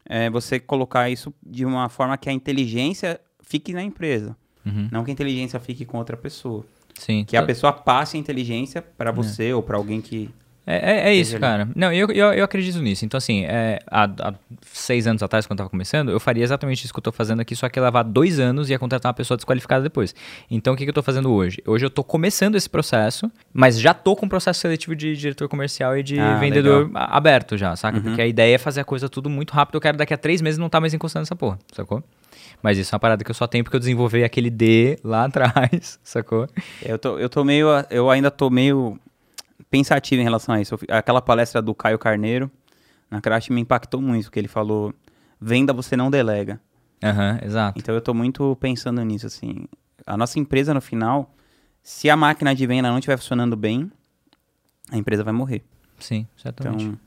[0.04, 4.36] é, você colocar isso de uma forma que a inteligência fique na empresa.
[4.64, 4.88] Uhum.
[4.90, 6.66] Não que a inteligência fique com outra pessoa.
[6.94, 7.24] Sim.
[7.24, 9.12] Que a pessoa passe a inteligência para é.
[9.12, 9.54] você é.
[9.54, 10.30] ou para alguém que
[10.66, 11.68] é, é, é isso, cara.
[11.76, 13.04] Não, eu, eu, eu, acredito nisso.
[13.04, 14.34] Então, assim, é, há, há,
[14.72, 17.40] seis anos atrás, quando eu tava começando, eu faria exatamente isso que eu tô fazendo
[17.40, 20.12] aqui, só que levar dois anos e ia contratar uma pessoa desqualificada depois.
[20.50, 21.62] Então, o que, que eu tô fazendo hoje?
[21.64, 25.48] Hoje eu tô começando esse processo, mas já tô com o processo seletivo de diretor
[25.48, 27.06] comercial e de ah, vendedor legal.
[27.10, 27.98] aberto já, saca?
[27.98, 28.02] Uhum.
[28.02, 29.76] Porque a ideia é fazer a coisa tudo muito rápido.
[29.76, 32.02] Eu quero daqui a três meses não tá mais encostando nessa porra, sacou?
[32.60, 35.26] Mas isso é uma parada que eu só tenho porque eu desenvolvi aquele D lá
[35.30, 36.48] atrás, sacou?
[36.82, 37.68] Eu tô, eu tô meio.
[37.88, 38.98] Eu ainda tô meio
[39.70, 40.78] pensativo em relação a isso.
[40.88, 42.50] Aquela palestra do Caio Carneiro
[43.10, 44.94] na Crash me impactou muito, porque ele falou:
[45.40, 46.60] venda você não delega.
[47.02, 47.78] Aham, uhum, exato.
[47.78, 49.66] Então eu tô muito pensando nisso, assim.
[50.06, 51.34] A nossa empresa, no final,
[51.82, 53.90] se a máquina de venda não estiver funcionando bem,
[54.90, 55.64] a empresa vai morrer.
[55.98, 56.84] Sim, certamente.
[56.84, 56.98] Então,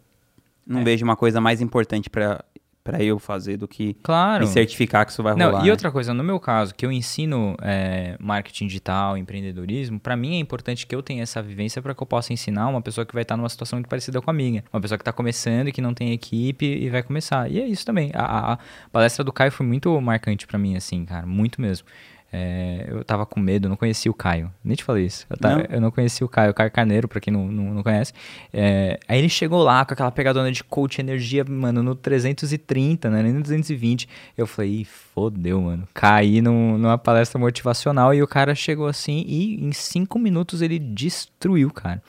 [0.66, 0.84] não é.
[0.84, 2.44] vejo uma coisa mais importante para
[2.90, 4.46] para eu fazer do que claro.
[4.46, 5.62] me certificar que isso vai Não, rolar.
[5.62, 5.72] E né?
[5.72, 10.40] outra coisa, no meu caso, que eu ensino é, marketing digital, empreendedorismo, para mim é
[10.40, 13.24] importante que eu tenha essa vivência para que eu possa ensinar uma pessoa que vai
[13.24, 14.64] estar numa situação muito parecida com a minha.
[14.72, 17.50] Uma pessoa que está começando e que não tem equipe e vai começar.
[17.50, 18.12] E é isso também.
[18.14, 18.60] A, a
[18.92, 21.88] palestra do Caio foi muito marcante para mim, assim, cara, muito mesmo.
[22.32, 24.52] É, eu tava com medo, não conhecia o Caio.
[24.64, 25.26] Nem te falei isso.
[25.30, 25.66] Eu, tava, não.
[25.70, 28.14] eu não conhecia o Caio, o Caio Carneiro, pra quem não, não, não conhece.
[28.54, 33.24] É, aí ele chegou lá com aquela pegadona de coach energia, mano, no 330, né?
[33.24, 34.08] Nem no 220.
[34.38, 35.88] Eu falei, fodeu, mano.
[35.94, 40.78] Caí num, numa palestra motivacional e o cara chegou assim e em cinco minutos ele
[40.78, 42.02] destruiu, cara.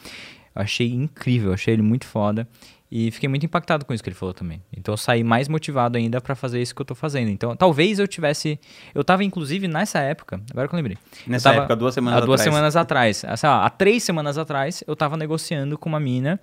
[0.55, 2.47] Eu achei incrível, achei ele muito foda.
[2.91, 4.61] E fiquei muito impactado com isso que ele falou também.
[4.77, 7.29] Então eu saí mais motivado ainda para fazer isso que eu tô fazendo.
[7.31, 8.59] Então talvez eu tivesse.
[8.93, 10.99] Eu tava inclusive nessa época, agora que eu lembrei.
[11.25, 13.25] Nessa tava, época, duas semanas há duas semanas atrás.
[13.25, 16.41] Assim, ó, há três semanas atrás, eu tava negociando com uma mina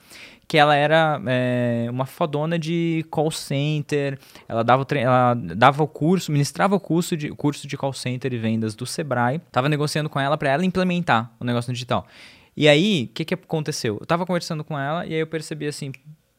[0.48, 4.18] que ela era é, uma fodona de call center.
[4.48, 8.38] Ela dava, ela dava o curso, ministrava o curso de, curso de call center e
[8.38, 9.40] vendas do Sebrae.
[9.52, 12.08] Tava negociando com ela para ela implementar o negócio no digital.
[12.56, 13.98] E aí, o que, que aconteceu?
[14.00, 15.92] Eu tava conversando com ela e aí eu percebi assim,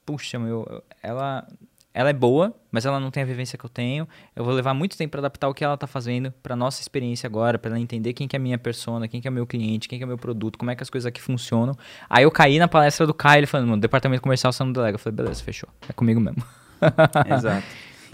[0.09, 1.47] puxa, meu, ela,
[1.93, 4.09] ela é boa, mas ela não tem a vivência que eu tenho.
[4.35, 7.27] Eu vou levar muito tempo para adaptar o que ela está fazendo para nossa experiência
[7.27, 9.47] agora, para ela entender quem que é a minha persona, quem que é o meu
[9.47, 11.77] cliente, quem que é o meu produto, como é que as coisas aqui funcionam.
[12.09, 14.95] Aí eu caí na palestra do Caio, ele falando, departamento comercial você não delega.
[14.95, 15.69] Eu falei, beleza, fechou.
[15.87, 16.43] É comigo mesmo.
[17.31, 17.67] Exato.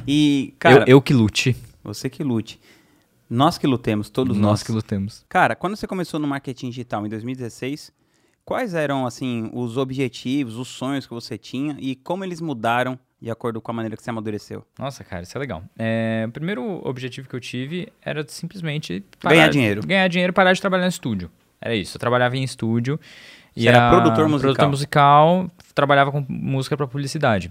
[0.05, 0.81] E, cara...
[0.81, 1.57] Eu, eu que lute.
[1.85, 2.61] Você que lute.
[3.31, 4.51] Nós que lutemos, todos nós.
[4.51, 5.25] Nós que lutemos.
[5.29, 7.93] Cara, quando você começou no marketing digital em 2016,
[8.45, 13.31] Quais eram, assim, os objetivos, os sonhos que você tinha e como eles mudaram de
[13.31, 14.63] acordo com a maneira que você amadureceu?
[14.79, 15.63] Nossa, cara, isso é legal.
[15.79, 19.03] É, o primeiro objetivo que eu tive era simplesmente...
[19.23, 19.87] ganhar dinheiro.
[19.87, 21.31] Ganhar dinheiro e parar de trabalhar no estúdio.
[21.59, 21.97] Era isso.
[21.97, 23.01] Eu trabalhava em estúdio.
[23.55, 24.41] Você e era produtor musical.
[24.41, 27.51] Produtor musical, trabalhava com música para publicidade.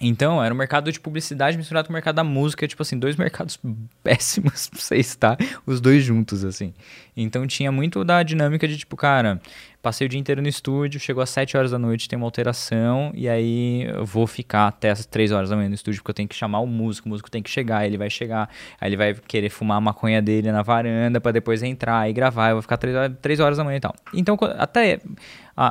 [0.00, 3.16] Então, era o mercado de publicidade misturado com o mercado da música, tipo assim, dois
[3.16, 3.58] mercados
[4.02, 6.74] péssimos pra você estar, os dois juntos, assim.
[7.16, 9.40] Então tinha muito da dinâmica de, tipo, cara,
[9.80, 13.12] passei o dia inteiro no estúdio, chegou às 7 horas da noite, tem uma alteração,
[13.14, 16.14] e aí eu vou ficar até as 3 horas da manhã no estúdio, porque eu
[16.14, 18.48] tenho que chamar o músico, o músico tem que chegar, ele vai chegar,
[18.80, 22.48] aí ele vai querer fumar a maconha dele na varanda para depois entrar e gravar,
[22.48, 23.94] eu vou ficar 3 horas, 3 horas da manhã e tal.
[24.14, 25.00] Então, até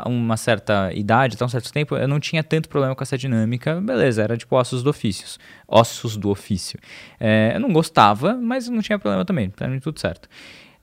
[0.06, 3.82] uma certa idade, até um certo tempo, eu não tinha tanto problema com essa dinâmica,
[3.82, 5.26] beleza, era tipo ossos do ofício.
[5.68, 6.80] Ossos do ofício.
[7.20, 10.30] É, eu não gostava, mas não tinha problema também, pra mim tudo certo.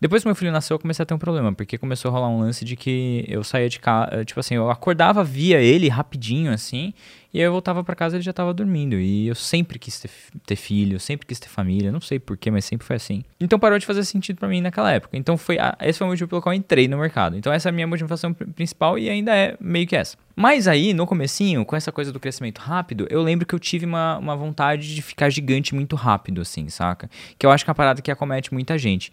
[0.01, 2.29] Depois que meu filho nasceu, eu comecei a ter um problema, porque começou a rolar
[2.29, 6.51] um lance de que eu saía de casa, tipo assim, eu acordava, via ele rapidinho,
[6.51, 6.95] assim,
[7.33, 8.97] e aí eu voltava para casa e ele já tava dormindo.
[8.97, 10.11] E eu sempre quis ter,
[10.45, 13.23] ter filho, sempre quis ter família, não sei porquê, mas sempre foi assim.
[13.39, 15.17] Então parou de fazer sentido para mim naquela época.
[15.17, 17.37] Então foi a, esse foi o motivo pelo qual eu entrei no mercado.
[17.37, 20.17] Então essa é a minha motivação principal e ainda é meio que essa.
[20.35, 23.85] Mas aí, no comecinho, com essa coisa do crescimento rápido, eu lembro que eu tive
[23.85, 27.11] uma, uma vontade de ficar gigante muito rápido, assim, saca?
[27.39, 29.13] Que eu acho que é uma parada que acomete muita gente.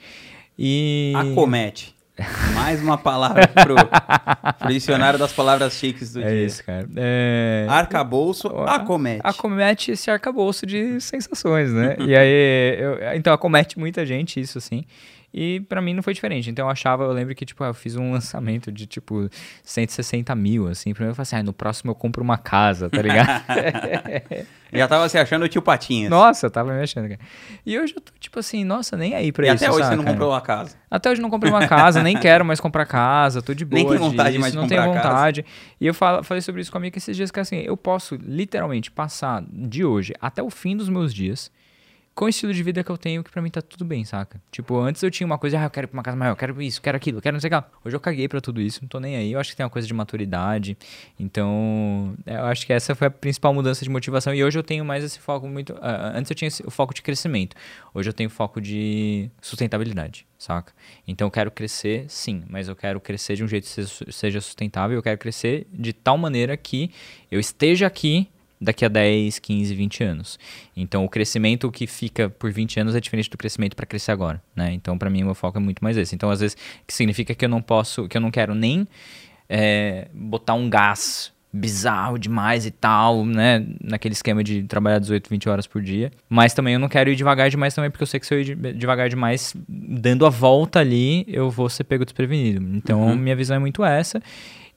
[0.58, 1.14] E...
[1.16, 1.96] Acomete.
[2.56, 3.76] Mais uma palavra pro,
[4.58, 6.46] pro dicionário das palavras chiques do é dia.
[6.46, 6.88] Isso, cara.
[6.96, 7.68] É...
[7.70, 9.22] Arcabouço, acomete.
[9.24, 11.96] Acomete esse arcabouço de sensações, né?
[12.00, 14.84] e aí, eu, então acomete muita gente isso, assim.
[15.34, 16.50] E para mim não foi diferente.
[16.50, 19.30] Então eu achava, eu lembro que, tipo, eu fiz um lançamento de, tipo,
[19.64, 20.94] 160 mil, assim.
[20.94, 23.44] Primeiro eu falei assim, ah, no próximo eu compro uma casa, tá ligado?
[24.74, 26.10] Já tava se achando o tio Patinhas.
[26.10, 27.20] Nossa, eu tava me achando, cara.
[27.66, 29.96] E hoje eu tô, tipo assim, nossa, nem aí pra e isso, até hoje saca?
[29.96, 30.76] você não comprou uma casa.
[30.92, 33.88] Até hoje não comprei uma casa, nem quero mais comprar casa, tô de boa Nem
[33.88, 35.08] tem vontade disso, mais de não comprar tenho casa.
[35.10, 35.46] vontade.
[35.80, 38.16] E eu falo, falei sobre isso com a amiga esses dias, que assim, eu posso
[38.16, 41.50] literalmente passar de hoje até o fim dos meus dias
[42.18, 44.42] com o estilo de vida que eu tenho, que pra mim tá tudo bem, saca?
[44.52, 46.36] Tipo, antes eu tinha uma coisa, ah, eu quero ir pra uma casa maior, eu
[46.36, 47.70] quero isso, eu quero aquilo, eu quero não sei o que lá.
[47.86, 49.32] Hoje eu caguei pra tudo isso, não tô nem aí.
[49.34, 50.76] Eu acho que tem uma coisa de maturidade.
[51.20, 54.34] Então, eu acho que essa foi a principal mudança de motivação.
[54.34, 55.76] E hoje eu tenho mais esse foco muito.
[55.80, 57.56] ah, antes eu tinha esse- o foco de crescimento.
[57.94, 60.74] Hoje eu tenho foco de sustentabilidade, saca?
[61.08, 64.98] Então eu quero crescer, sim, mas eu quero crescer de um jeito que seja sustentável.
[64.98, 66.90] Eu quero crescer de tal maneira que
[67.30, 68.28] eu esteja aqui
[68.60, 70.40] daqui a 10, 15, 20 anos.
[70.76, 74.42] Então o crescimento que fica por 20 anos é diferente do crescimento para crescer agora,
[74.56, 74.72] né?
[74.74, 76.16] Então para mim o meu foco é muito mais esse.
[76.16, 78.88] Então às vezes que significa que eu não posso, que eu não quero nem
[79.50, 83.66] é, botar um gás bizarro demais e tal, né?
[83.82, 86.12] Naquele esquema de trabalhar 18, 20 horas por dia.
[86.30, 88.42] Mas também eu não quero ir devagar demais também, porque eu sei que se eu
[88.42, 92.64] ir de- devagar demais, dando a volta ali, eu vou ser pego desprevenido.
[92.76, 94.22] Então, minha visão é muito essa.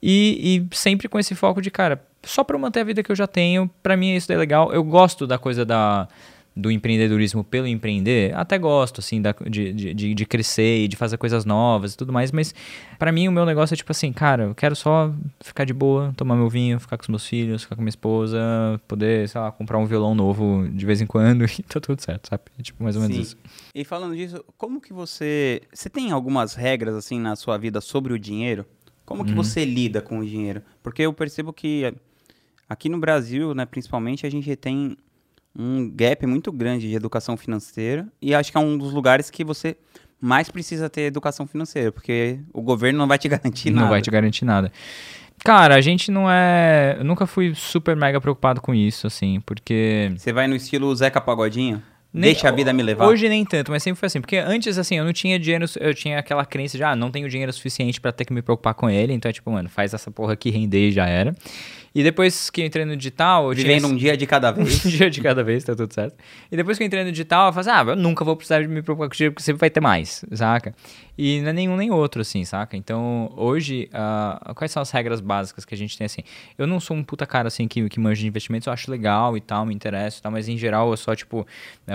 [0.01, 3.11] E, e sempre com esse foco de, cara, só pra eu manter a vida que
[3.11, 4.71] eu já tenho, pra mim isso é legal.
[4.73, 6.07] Eu gosto da coisa da,
[6.55, 11.17] do empreendedorismo pelo empreender, até gosto, assim, da, de, de, de- crescer e de fazer
[11.17, 12.53] coisas novas e tudo mais, mas
[12.99, 16.13] pra mim o meu negócio é tipo assim, cara, eu quero só ficar de boa,
[16.17, 18.37] tomar meu vinho, ficar com os meus filhos, ficar com minha esposa,
[18.87, 22.27] poder, sei lá, comprar um violão novo de vez em quando e tá tudo certo,
[22.29, 22.43] sabe?
[22.59, 23.21] É tipo mais ou menos Sim.
[23.23, 23.37] isso.
[23.73, 25.61] E falando disso, como que você.
[25.73, 28.65] Você tem algumas regras assim na sua vida sobre o dinheiro?
[29.05, 29.27] Como Uhum.
[29.27, 30.61] que você lida com o dinheiro?
[30.83, 31.93] Porque eu percebo que
[32.71, 34.95] aqui no Brasil, né, principalmente, a gente tem
[35.57, 39.43] um gap muito grande de educação financeira e acho que é um dos lugares que
[39.43, 39.75] você
[40.19, 43.89] mais precisa ter educação financeira, porque o governo não vai te garantir não nada.
[43.89, 44.71] vai te garantir nada.
[45.43, 46.95] Cara, a gente não é.
[46.99, 50.11] Eu nunca fui super mega preocupado com isso, assim, porque.
[50.15, 51.81] Você vai no estilo Zeca Pagodinho?
[52.13, 53.07] Nem- Deixa a vida me levar.
[53.07, 54.21] Hoje nem tanto, mas sempre foi assim.
[54.21, 55.65] Porque antes, assim, eu não tinha dinheiro.
[55.79, 58.75] Eu tinha aquela crença de, ah, não tenho dinheiro suficiente pra ter que me preocupar
[58.75, 59.13] com ele.
[59.13, 61.35] Então é tipo, mano, faz essa porra aqui render e já era.
[61.93, 64.49] E depois que eu entrei no digital, eu tinha Vivendo esse- um dia de cada
[64.53, 64.85] vez.
[64.85, 66.15] um dia de cada vez, tá tudo certo.
[66.51, 68.61] E depois que eu entrei no digital, eu falei assim, ah, eu nunca vou precisar
[68.61, 70.73] de me preocupar com dinheiro, porque sempre vai ter mais, saca?
[71.17, 72.77] E não é nenhum nem outro, assim, saca?
[72.77, 76.21] Então, hoje, ah, quais são as regras básicas que a gente tem, assim?
[76.57, 79.35] Eu não sou um puta cara, assim, que, que manja de investimentos, eu acho legal
[79.35, 81.45] e tal, me interessa e tal, mas em geral eu só, tipo,
[81.85, 81.91] tô-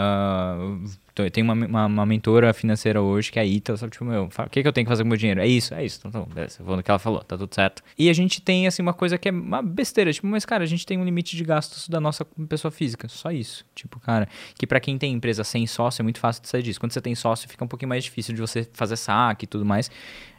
[1.24, 3.92] eu tenho uma, uma, uma mentora financeira hoje, que é a Ita, sabe?
[3.92, 5.40] Tipo, meu, o que, que eu tenho que fazer com o meu dinheiro?
[5.40, 6.00] É isso, é isso.
[6.04, 7.82] Então, bom, beleza, vou no que ela falou, tá tudo certo.
[7.98, 10.66] E a gente tem, assim, uma coisa que é uma besteira, tipo, mas, cara, a
[10.66, 13.64] gente tem um limite de gastos da nossa pessoa física, só isso.
[13.74, 16.80] Tipo, cara, que pra quem tem empresa sem sócio é muito fácil de sair disso.
[16.80, 19.64] Quando você tem sócio, fica um pouquinho mais difícil de você fazer saque e tudo
[19.64, 19.90] mais.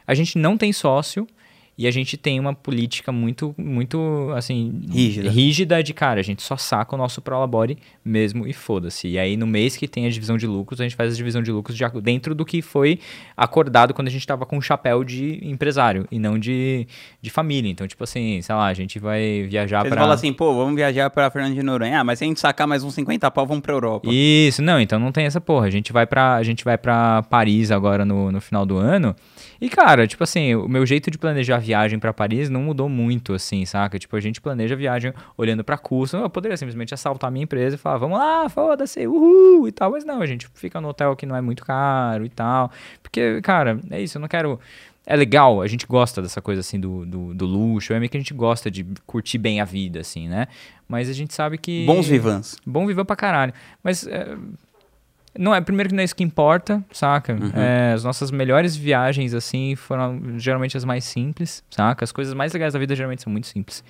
[0.06, 1.28] A gente não tem sócio
[1.78, 4.82] e a gente tem uma política muito, muito, assim...
[4.90, 5.30] Rígida.
[5.30, 9.08] Rígida de, cara, a gente só saca o nosso prolabore mesmo e foda-se.
[9.08, 11.44] E aí, no mês que tem a divisão de lucros, a gente faz a divisão
[11.44, 13.00] de lucros de dentro do que foi
[13.36, 16.88] acordado quando a gente tava com o chapéu de empresário e não de,
[17.22, 17.70] de família.
[17.70, 20.02] Então, tipo assim, sei lá, a gente vai viajar Vocês pra...
[20.02, 22.00] falam assim, pô, vamos viajar pra Fernando de Noronha.
[22.00, 24.10] Ah, mas se a gente sacar mais uns 50 pau, vamos pra Europa.
[24.12, 25.68] Isso, não, então não tem essa porra.
[25.68, 29.16] A gente vai pra, a gente vai pra Paris agora no, no final do ano
[29.60, 32.88] E, cara, tipo assim, o meu jeito de planejar a viagem para Paris não mudou
[32.88, 33.98] muito, assim, saca?
[33.98, 36.18] Tipo, a gente planeja a viagem olhando pra custo.
[36.18, 39.92] Eu poderia simplesmente assaltar a minha empresa e falar, vamos lá, foda-se, uhul, e tal.
[39.92, 42.72] Mas não, a gente fica no hotel que não é muito caro e tal.
[43.02, 44.60] Porque, cara, é isso, eu não quero
[45.10, 48.18] é legal, a gente gosta dessa coisa assim do, do, do, luxo, é meio que
[48.18, 50.48] a gente gosta de curtir bem a vida, assim, né?
[50.86, 51.86] Mas a gente sabe que.
[51.86, 52.58] Bons vivans.
[52.66, 53.54] Bom vivan pra caralho.
[53.82, 54.36] Mas é,
[55.38, 57.34] não é, primeiro que não é isso que importa, saca?
[57.34, 57.52] Uhum.
[57.54, 62.04] É, as nossas melhores viagens, assim, foram geralmente as mais simples, saca?
[62.04, 63.84] As coisas mais legais da vida geralmente são muito simples.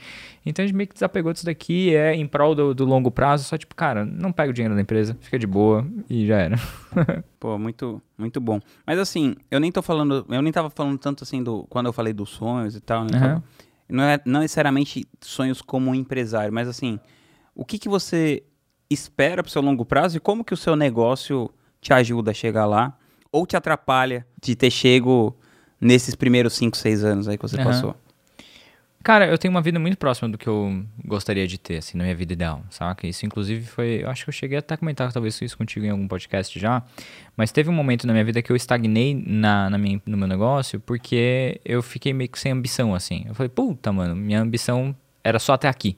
[0.46, 3.44] Então a gente meio que desapegou disso daqui, é em prol do, do longo prazo,
[3.44, 6.56] só tipo, cara, não pega o dinheiro da empresa, fica de boa e já era.
[7.40, 8.60] Pô, muito, muito bom.
[8.86, 11.94] Mas assim, eu nem tô falando, eu nem tava falando tanto assim do, quando eu
[11.94, 13.36] falei dos sonhos e tal, né?
[13.36, 13.42] Uhum.
[13.90, 17.00] Não é não necessariamente sonhos como empresário, mas assim,
[17.56, 18.44] o que que você
[18.90, 21.50] espera para o seu longo prazo e como que o seu negócio
[21.82, 22.98] te ajuda a chegar lá
[23.32, 25.36] ou te atrapalha de ter chego
[25.80, 27.64] nesses primeiros 5, 6 anos aí que você uhum.
[27.64, 27.96] passou?
[29.04, 32.04] Cara, eu tenho uma vida muito próxima do que eu gostaria de ter, assim, na
[32.04, 33.08] minha vida ideal, saca?
[33.08, 34.04] Isso, inclusive, foi...
[34.04, 36.84] Eu acho que eu cheguei até a comentar talvez isso contigo em algum podcast já,
[37.38, 40.28] mas teve um momento na minha vida que eu estagnei na, na minha, no meu
[40.28, 43.24] negócio porque eu fiquei meio que sem ambição, assim.
[43.28, 45.98] Eu falei, puta, mano, minha ambição era só até aqui.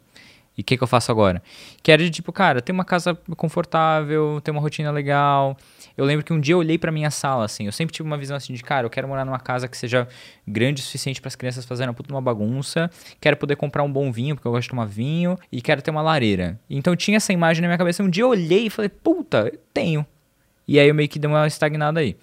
[0.59, 1.41] E o que, que eu faço agora?
[1.81, 5.55] Que era de tipo, cara, ter uma casa confortável, ter uma rotina legal.
[5.95, 8.17] Eu lembro que um dia eu olhei para minha sala, assim, eu sempre tive uma
[8.17, 10.05] visão assim de, cara, eu quero morar numa casa que seja
[10.45, 12.91] grande o suficiente para as crianças fazerem uma puta uma bagunça,
[13.21, 15.91] quero poder comprar um bom vinho, porque eu gosto de tomar vinho, e quero ter
[15.91, 16.59] uma lareira.
[16.69, 18.03] Então tinha essa imagem na minha cabeça.
[18.03, 20.05] Um dia eu olhei e falei, puta, tenho.
[20.67, 22.17] E aí eu meio que dei uma estagnada aí.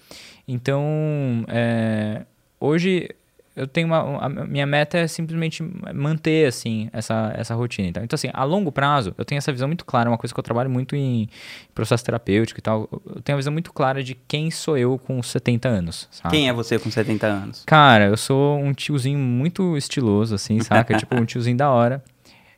[0.47, 2.23] Então, é,
[2.59, 3.09] hoje
[3.57, 8.03] eu tenho uma, a minha meta é simplesmente manter assim essa, essa rotina então.
[8.03, 10.43] então assim a longo prazo eu tenho essa visão muito clara uma coisa que eu
[10.43, 11.27] trabalho muito em
[11.73, 12.87] processo terapêutico e tal.
[12.91, 16.53] Eu tenho a visão muito clara de quem sou eu com 70 anos quem é
[16.53, 17.63] você com 70 anos?
[17.65, 20.95] Cara eu sou um tiozinho muito estiloso assim saca?
[20.97, 22.03] Tipo um tiozinho da hora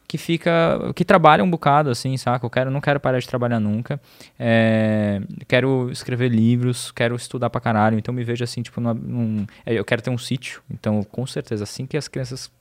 [0.09, 2.43] que fica, que trabalha um bocado, assim, saca?
[2.43, 4.01] Eu quero, não quero parar de trabalhar nunca.
[4.39, 7.99] É, quero escrever livros, quero estudar pra caralho.
[7.99, 10.63] Então me vejo assim, tipo, numa, num, é, eu quero ter um sítio.
[10.67, 12.51] Então, com certeza, assim que as crianças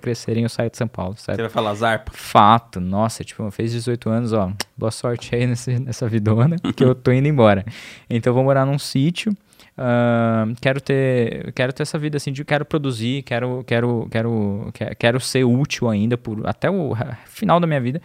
[0.00, 1.36] crescerem, eu saio de São Paulo, certo?
[1.36, 2.10] Você vai falar zarpa?
[2.12, 4.50] Fato, nossa, tipo, fez 18 anos, ó.
[4.76, 7.64] Boa sorte aí nesse, nessa vidona, que eu tô indo embora.
[8.10, 9.32] Então, eu vou morar num sítio.
[9.78, 15.20] Uh, quero ter quero ter essa vida assim de quero produzir quero quero quero quero
[15.20, 16.94] ser útil ainda por até o
[17.26, 18.02] final da minha vida.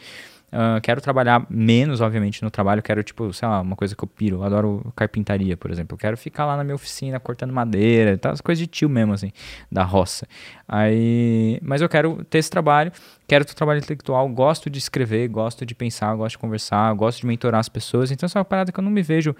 [0.51, 4.07] Uh, quero trabalhar menos obviamente no trabalho quero tipo sei lá uma coisa que eu
[4.07, 5.95] piro eu adoro carpintaria por exemplo.
[5.95, 9.13] Eu quero ficar lá na minha oficina cortando madeira tal as coisas de tio mesmo
[9.13, 9.31] assim
[9.71, 10.27] da roça.
[10.67, 12.91] Aí mas eu quero ter esse trabalho
[13.27, 17.25] quero ter trabalho intelectual gosto de escrever gosto de pensar gosto de conversar gosto de
[17.25, 19.35] mentorar as pessoas então essa é uma parada que eu não me vejo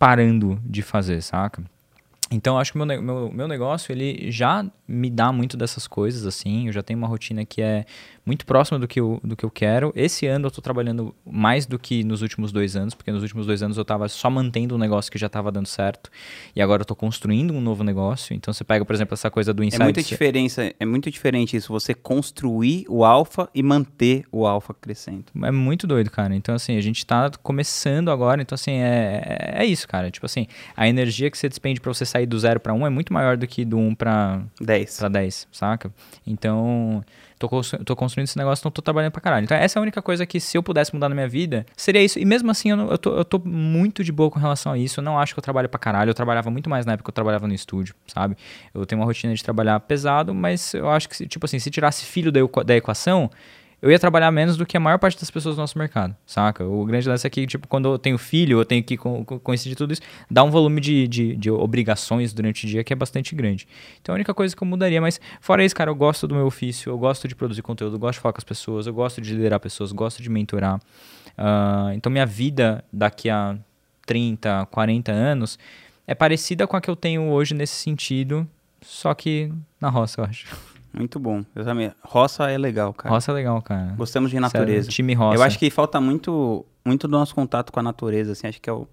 [0.00, 1.62] parando de fazer, saca?
[2.30, 6.68] Então, acho que meu, meu, meu negócio, ele já me dá muito dessas coisas, assim.
[6.68, 7.84] Eu já tenho uma rotina que é
[8.24, 9.92] muito próxima do que eu, do que eu quero.
[9.96, 13.46] Esse ano eu estou trabalhando mais do que nos últimos dois anos, porque nos últimos
[13.46, 16.10] dois anos eu estava só mantendo um negócio que já estava dando certo.
[16.54, 18.34] E agora eu estou construindo um novo negócio.
[18.34, 19.82] Então, você pega, por exemplo, essa coisa do insight.
[19.82, 24.74] É muita diferença, é muito diferente isso, você construir o alfa e manter o alfa
[24.74, 25.24] crescendo.
[25.42, 26.34] É muito doido, cara.
[26.34, 28.42] Então, assim, a gente está começando agora.
[28.42, 30.10] Então, assim, é, é isso, cara.
[30.10, 30.46] Tipo assim,
[30.76, 33.36] a energia que você despende para você sair do zero para um é muito maior
[33.36, 34.98] do que do um para 10.
[34.98, 35.92] Para 10, saca?
[36.26, 37.02] Então,
[37.48, 39.44] tô, tô construindo esse negócio, então tô trabalhando pra caralho.
[39.44, 42.02] Então, essa é a única coisa que se eu pudesse mudar na minha vida, seria
[42.02, 42.18] isso.
[42.18, 44.78] E mesmo assim, eu, não, eu, tô, eu tô muito de boa com relação a
[44.78, 45.00] isso.
[45.00, 46.10] Eu não acho que eu trabalho pra caralho.
[46.10, 48.36] Eu trabalhava muito mais na época que eu trabalhava no estúdio, sabe?
[48.74, 52.04] Eu tenho uma rotina de trabalhar pesado, mas eu acho que, tipo assim, se tirasse
[52.04, 53.30] filho da, da equação,
[53.82, 56.64] eu ia trabalhar menos do que a maior parte das pessoas do nosso mercado, saca?
[56.64, 59.92] O grande lance é que, tipo, quando eu tenho filho, eu tenho que coincidir tudo
[59.92, 63.66] isso, dá um volume de, de, de, obrigações durante o dia que é bastante grande.
[64.00, 66.46] Então a única coisa que eu mudaria, mas fora isso, cara, eu gosto do meu
[66.46, 69.20] ofício, eu gosto de produzir conteúdo, eu gosto de falar com as pessoas, eu gosto
[69.20, 70.76] de liderar pessoas, gosto de mentorar.
[71.38, 73.56] Uh, então minha vida daqui a
[74.06, 75.58] 30, 40 anos
[76.06, 78.46] é parecida com a que eu tenho hoje nesse sentido,
[78.82, 80.69] só que na roça, eu acho.
[80.92, 81.44] Muito bom.
[81.54, 81.92] Eu também.
[82.02, 83.14] Roça é legal, cara.
[83.14, 83.94] Roça é legal, cara.
[83.96, 84.82] Gostamos de natureza.
[84.82, 85.36] Sério, time roça.
[85.36, 88.46] Eu acho que falta muito, muito do nosso contato com a natureza, assim.
[88.46, 88.86] Acho que é, o,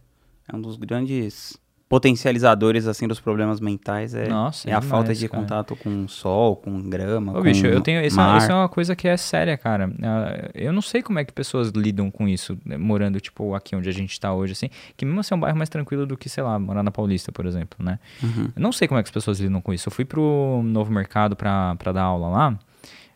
[0.52, 1.60] é um dos grandes
[1.90, 5.42] potencializadores assim dos problemas mentais é, Nossa, é, a falta de cara.
[5.42, 8.56] contato com o sol, com grama, Ô, com bicho, eu tenho isso, é, isso é
[8.56, 9.90] uma coisa que é séria, cara.
[10.04, 13.76] Ah, eu não sei como é que pessoas lidam com isso, né, morando tipo aqui
[13.76, 16.18] onde a gente tá hoje assim, que mesmo assim é um bairro mais tranquilo do
[16.18, 18.00] que, sei lá, morar na Paulista, por exemplo, né?
[18.22, 18.50] Uhum.
[18.56, 19.88] Eu não sei como é que as pessoas lidam com isso.
[19.88, 22.60] Eu fui pro Novo Mercado pra, pra dar aula lá.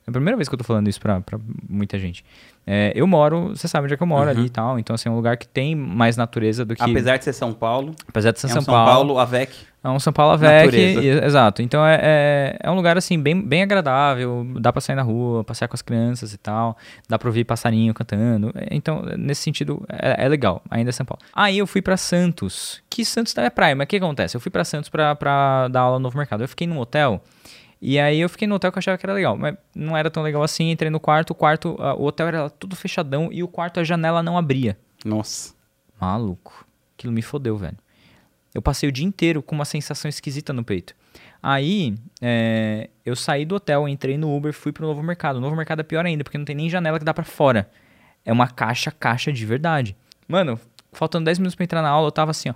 [0.08, 2.24] a primeira vez que eu tô falando isso pra, pra muita gente.
[2.66, 4.38] É, eu moro, você sabe onde é que eu moro Uhum.
[4.38, 6.82] ali e tal, então assim, é um lugar que tem mais natureza do que...
[6.84, 9.52] Apesar de ser São Paulo, apesar de ser é um São, São Paulo, Paulo, Avec.
[9.84, 11.64] é um São Paulo Avec, e- exato.
[11.64, 15.44] Então é, é, é um lugar assim bem, bem agradável, dá pra sair na rua,
[15.44, 16.78] passear com as crianças e tal,
[17.10, 18.52] dá pra ouvir passarinho cantando.
[18.56, 21.22] É, Então, nesse sentido, é, é legal, ainda é São Paulo.
[21.34, 24.38] Aí eu fui pra Santos, que Santos é praia, mas o que acontece?
[24.38, 26.44] Eu fui pra Santos pra, pra dar aula no Novo Mercado.
[26.44, 27.22] Eu fiquei num hotel,
[27.82, 30.12] e aí eu fiquei no hotel que eu achava que era legal, mas não era
[30.12, 30.70] tão legal assim.
[30.70, 34.22] Entrei no quarto, o quarto, o hotel era tudo fechadão e o quarto a janela
[34.22, 34.78] não abria.
[35.04, 35.56] Nossa.
[36.00, 36.66] Maluco.
[36.96, 37.78] Aquilo me fodeu, velho.
[38.54, 40.94] Eu passei o dia inteiro com uma sensação esquisita no peito.
[41.42, 45.38] Aí, é, eu saí do hotel, entrei no Uber, fui pro Novo Mercado.
[45.38, 47.68] O Novo Mercado é pior ainda, porque não tem nem janela que dá pra fora.
[48.24, 49.96] É uma caixa, caixa de verdade.
[50.28, 50.60] Mano,
[50.94, 52.54] faltando 10 minutos pra entrar na aula, eu tava assim, ó.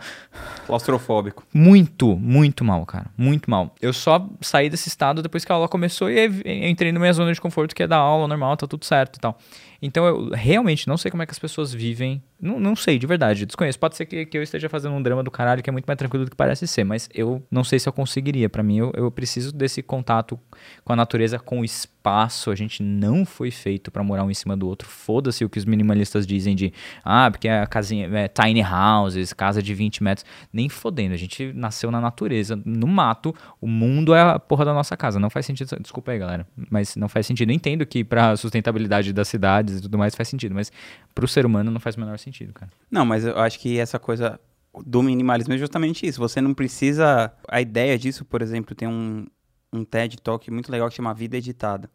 [0.65, 1.43] Claustrofóbico.
[1.53, 3.05] Muito, muito mal, cara.
[3.17, 3.73] Muito mal.
[3.81, 7.33] Eu só saí desse estado depois que a aula começou e entrei na minha zona
[7.33, 9.37] de conforto, que é da aula normal, tá tudo certo e tal.
[9.85, 12.21] Então eu realmente não sei como é que as pessoas vivem.
[12.41, 13.79] Não, não sei, de verdade, desconheço.
[13.79, 15.97] Pode ser que, que eu esteja fazendo um drama do caralho que é muito mais
[15.97, 18.49] tranquilo do que parece ser, mas eu não sei se eu conseguiria.
[18.49, 20.39] Pra mim, eu, eu preciso desse contato
[20.83, 22.51] com a natureza, com o espaço.
[22.51, 24.87] A gente não foi feito pra morar um em cima do outro.
[24.87, 26.73] Foda-se o que os minimalistas dizem de,
[27.03, 30.25] ah, porque a casinha, é, tiny houses, casa de 20 metros.
[30.51, 34.73] Nem fodendo, a gente nasceu na natureza, no mato, o mundo é a porra da
[34.73, 35.19] nossa casa.
[35.19, 37.49] Não faz sentido, desculpa aí, galera, mas não faz sentido.
[37.49, 40.71] Eu entendo que pra sustentabilidade das cidades e tudo mais faz sentido, mas
[41.13, 42.71] pro ser humano não faz o menor sentido, cara.
[42.89, 44.39] Não, mas eu acho que essa coisa
[44.85, 46.19] do minimalismo é justamente isso.
[46.19, 47.31] Você não precisa.
[47.47, 49.25] A ideia disso, por exemplo, tem um,
[49.71, 51.89] um TED Talk muito legal que chama Vida Editada.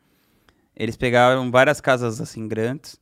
[0.76, 2.98] Eles pegaram várias casas assim grandes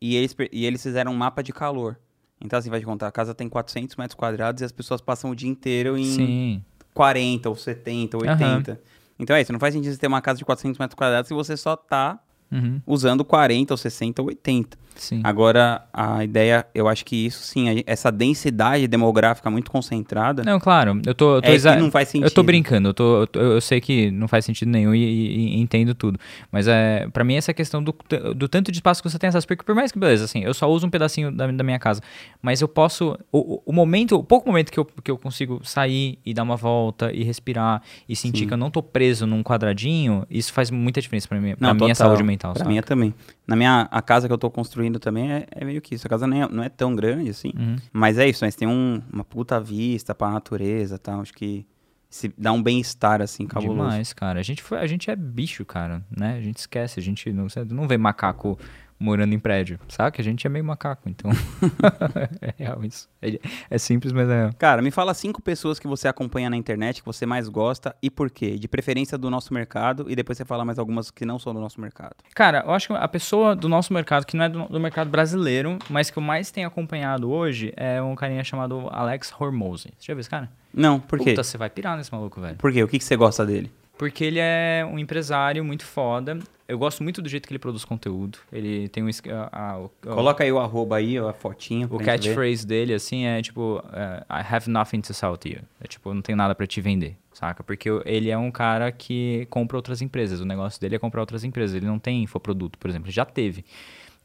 [0.00, 1.98] e eles, e eles fizeram um mapa de calor.
[2.40, 5.30] Então, assim, vai te contar: a casa tem 400 metros quadrados e as pessoas passam
[5.30, 8.56] o dia inteiro em Sim, 40, ou 70, ou Aham.
[8.56, 8.80] 80.
[9.18, 11.34] Então é isso, não faz sentido você ter uma casa de 400 metros quadrados se
[11.34, 12.18] você só tá
[12.54, 14.78] uhum, usando 40, ou 60, ou 80.
[14.96, 15.20] Sim.
[15.24, 20.58] Agora, a ideia, eu acho que isso sim, a- essa densidade demográfica muito concentrada, Não,
[20.60, 22.26] claro, eu tô, eu tô é exa- que não faz sentido.
[22.26, 25.02] Eu tô brincando, eu, tô, eu, tô- eu sei que não faz sentido nenhum e,
[25.04, 26.18] e- e entendo tudo.
[26.50, 27.94] Mas é, para mim essa questão do,
[28.34, 30.52] do tanto de espaço que você tem essas, porque por mais que, beleza, assim, eu
[30.54, 32.00] só uso um pedacinho da, da minha casa,
[32.42, 36.18] mas eu posso, o, o- momento, o pouco momento que eu, que eu consigo sair
[36.24, 38.46] e dar uma volta e respirar e sentir Sim.
[38.48, 41.74] que eu não tô preso num quadradinho, isso faz muita diferença pra, mim, pra Não,
[41.74, 42.08] minha total.
[42.10, 43.14] saúde mental, Pra mim é também.
[43.46, 46.06] Na minha a casa que eu tô construindo também é, é meio que isso.
[46.06, 47.52] A casa nem é- não é tão grande assim.
[47.56, 47.76] Uhum.
[47.92, 51.20] Mas é isso, mas tem um- uma puta vista pra natureza e tal.
[51.20, 51.66] Acho que
[52.10, 53.80] se dá um bem-estar assim, cabuloso.
[53.80, 54.38] Demais, cara.
[54.38, 56.36] A gente, foi, a gente é bicho, cara, né?
[56.36, 58.56] A gente esquece, a gente não, não vê macaco
[59.04, 60.16] morando em prédio, sabe?
[60.18, 61.30] A gente é meio macaco, então.
[62.40, 63.08] é real isso.
[63.20, 63.38] É,
[63.70, 64.50] é simples, mas é.
[64.58, 68.10] Cara, me fala cinco pessoas que você acompanha na internet que você mais gosta e
[68.10, 68.58] por quê?
[68.58, 71.60] De preferência do nosso mercado e depois você fala mais algumas que não são do
[71.60, 72.16] nosso mercado.
[72.34, 75.10] Cara, eu acho que a pessoa do nosso mercado, que não é do, do mercado
[75.10, 79.92] brasileiro, mas que eu mais tenho acompanhado hoje, é um carinha chamado Alex Hormozzi.
[79.98, 80.50] Você já viu esse cara?
[80.72, 81.30] Não, por quê?
[81.30, 82.56] Puta, você vai pirar nesse maluco, velho.
[82.56, 82.82] Por quê?
[82.82, 83.70] O que, que você gosta dele?
[83.96, 86.38] Porque ele é um empresário muito foda.
[86.66, 88.38] Eu gosto muito do jeito que ele produz conteúdo.
[88.50, 89.08] Ele tem um.
[89.30, 91.86] a- a- o- Coloca aí o arroba aí, a fotinha.
[91.86, 95.58] O catchphrase dele, assim, é tipo, é, I have nothing to sell to you.
[95.80, 97.62] É tipo, não tenho nada pra te vender, saca?
[97.62, 100.40] Porque ele é um cara que compra outras empresas.
[100.40, 101.76] O negócio dele é comprar outras empresas.
[101.76, 103.10] Ele não tem infoproduto, por exemplo.
[103.10, 103.62] Já teve.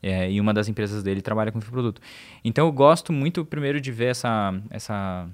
[0.02, 2.02] É, e uma das empresas dele trabalha com infoproduto.
[2.44, 5.28] Então eu gosto muito, primeiro, de ver essa, essa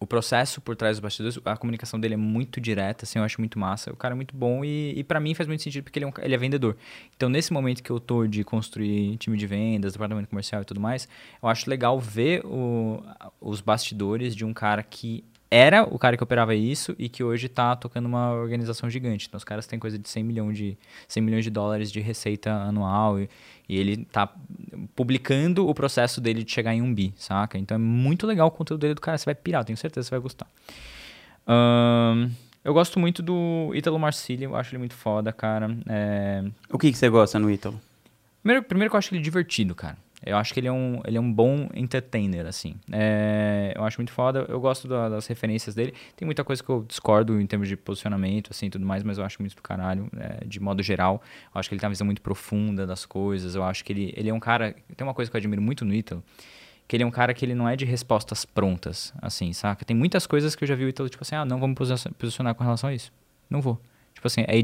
[0.00, 3.40] o processo por trás dos bastidores, a comunicação dele é muito direta, assim, eu acho
[3.40, 3.92] muito massa.
[3.92, 6.08] O cara é muito bom e, e para mim faz muito sentido porque ele é,
[6.08, 6.76] um ele é vendedor.
[7.16, 10.80] Então, nesse momento que eu tô de construir time de vendas, departamento comercial e tudo
[10.80, 11.08] mais,
[11.42, 13.02] eu acho legal ver o-
[13.40, 17.48] os bastidores de um cara que era o cara que operava isso e que hoje
[17.48, 19.26] tá tocando uma organização gigante.
[19.26, 20.76] Então, os caras têm coisa de 100, milhão de
[21.06, 23.28] 100 milhões de dólares de receita anual e,
[23.68, 24.30] e ele tá
[24.94, 27.56] publicando o processo dele de chegar em um bi, saca?
[27.56, 30.08] Então é muito legal o conteúdo dele do cara, você vai pirar, tenho certeza que
[30.08, 30.46] você vai gostar.
[31.46, 32.28] Ahn,
[32.62, 35.74] eu gosto muito do Ítalo Marcilli, eu acho ele muito foda, cara.
[35.88, 37.80] É, O que, que você gosta no Ítalo?
[38.42, 39.96] Primeiro, primeiro que eu acho ele divertido, cara.
[40.24, 42.74] Eu acho que ele é um, ele é um bom entertainer, assim.
[42.90, 44.44] É, eu acho muito foda.
[44.48, 45.94] Eu gosto da- das referências dele.
[46.16, 49.24] Tem muita coisa que eu discordo em termos de posicionamento, assim, tudo mais, mas eu
[49.24, 51.22] acho muito do caralho, é, de modo geral.
[51.54, 53.54] Eu acho que ele tem uma visão muito profunda das coisas.
[53.54, 54.74] Eu acho que ele, ele é um cara...
[54.96, 56.22] Tem uma coisa que eu admiro muito no Ítalo,
[56.88, 59.84] que ele é um cara que ele não é de respostas prontas, assim, saca?
[59.84, 62.08] Tem muitas coisas que eu já vi o Ítalo, tipo assim, ah, não vamos posi-
[62.18, 63.12] posicionar com relação a isso.
[63.48, 63.80] Não vou.
[64.18, 64.58] Tipo assim, é,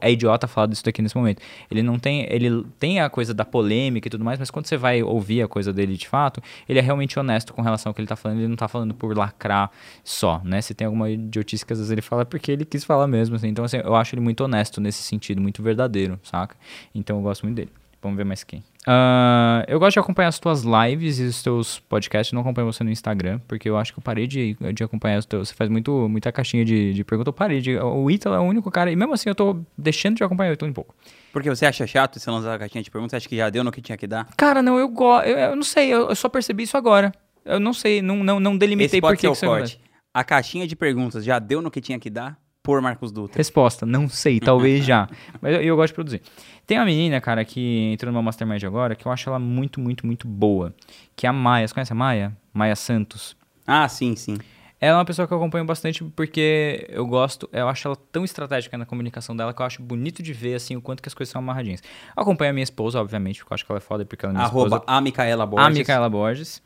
[0.00, 1.42] é idiota falar disso daqui nesse momento.
[1.68, 2.24] Ele não tem.
[2.30, 5.48] Ele tem a coisa da polêmica e tudo mais, mas quando você vai ouvir a
[5.48, 8.38] coisa dele de fato, ele é realmente honesto com relação ao que ele tá falando.
[8.38, 9.72] Ele não tá falando por lacrar
[10.04, 10.60] só, né?
[10.60, 13.34] Se tem alguma idiotice que às vezes ele fala é porque ele quis falar mesmo.
[13.34, 13.48] assim.
[13.48, 16.54] Então, assim, eu acho ele muito honesto nesse sentido, muito verdadeiro, saca?
[16.94, 17.72] Então eu gosto muito dele.
[18.00, 18.62] Vamos ver mais quem.
[18.86, 22.32] Ah, eu gosto de acompanhar as tuas lives e os teus podcasts.
[22.32, 25.26] Não acompanho você no Instagram, porque eu acho que eu parei de, de acompanhar os
[25.26, 25.48] teus.
[25.48, 27.30] Você faz muito, muita caixinha de, de pergunta.
[27.30, 27.76] Eu parei de.
[27.78, 28.90] O Ítalo é o único cara.
[28.90, 30.94] E mesmo assim eu tô deixando de acompanhar o Ítalo um pouco.
[31.32, 33.12] Porque você acha chato você lançar a caixinha de perguntas?
[33.12, 34.28] Você acha que já deu no que tinha que dar?
[34.36, 35.26] Cara, não, eu gosto.
[35.26, 37.12] Eu, eu não sei, eu, eu só percebi isso agora.
[37.44, 39.80] Eu não sei, não, não, não delimitei Esse por pode que ser o que corte.
[40.14, 42.36] A caixinha de perguntas já deu no que tinha que dar?
[42.62, 43.36] Por Marcos Dutra.
[43.38, 45.08] Resposta, não sei, talvez já.
[45.40, 46.22] Mas eu, eu gosto de produzir.
[46.66, 49.80] Tem uma menina, cara, que entrou no meu Mastermind agora, que eu acho ela muito,
[49.80, 50.72] muito, muito boa.
[51.16, 51.66] Que é a Maia.
[51.66, 52.36] Você conhece a Maia?
[52.54, 53.36] Maia Santos.
[53.66, 54.38] Ah, sim, sim.
[54.80, 58.24] Ela é uma pessoa que eu acompanho bastante porque eu gosto, eu acho ela tão
[58.24, 61.14] estratégica na comunicação dela que eu acho bonito de ver, assim, o quanto que as
[61.14, 61.80] coisas são amarradinhas.
[62.16, 64.32] Eu acompanho a minha esposa, obviamente, porque eu acho que ela é foda, porque ela
[64.32, 64.84] é minha Arroba esposa.
[64.86, 65.66] a Micaela Borges.
[65.66, 66.62] A Micaela Borges.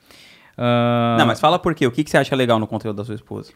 [0.57, 1.87] Ah, Não, mas fala por quê.
[1.87, 3.53] O que, que você acha legal no conteúdo da sua esposa?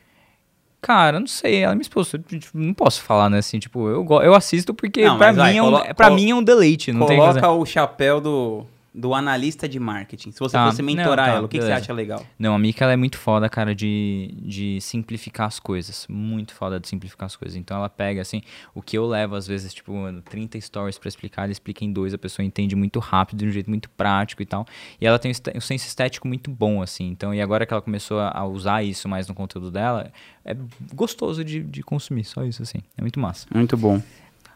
[0.81, 2.17] Cara, não sei, ela esposa.
[2.17, 3.39] eu, tipo, Não posso falar, né?
[3.39, 6.43] Assim, tipo, eu, eu assisto porque Não, pra, mim, é um, pra mim é um
[6.43, 6.93] deleite.
[6.93, 7.19] Não tem.
[7.19, 10.33] Coloca o chapéu do, do analista de marketing.
[10.33, 10.67] Se você Tá.
[10.67, 12.27] fosse mentorar Não, tá, ela, o que, que você acha legal?
[12.39, 16.07] Não, a Mika ela é muito foda, cara, de, de simplificar as coisas.
[16.09, 17.57] Muito foda de simplificar as coisas.
[17.57, 18.43] Então ela pega, assim,
[18.75, 21.93] o que eu levo, às vezes, tipo, mano, 30 stories pra explicar, ela explica em
[21.93, 24.67] dois, a pessoa entende muito rápido, de um jeito muito prático e tal.
[25.01, 27.07] E ela tem um senso estético muito bom, assim.
[27.09, 30.11] Então, e agora que ela começou a a usar isso mais no conteúdo dela,
[30.45, 30.57] é
[30.95, 32.79] gostoso de, de consumir, só isso, assim.
[32.97, 33.47] É muito massa.
[33.55, 34.01] Muito bom.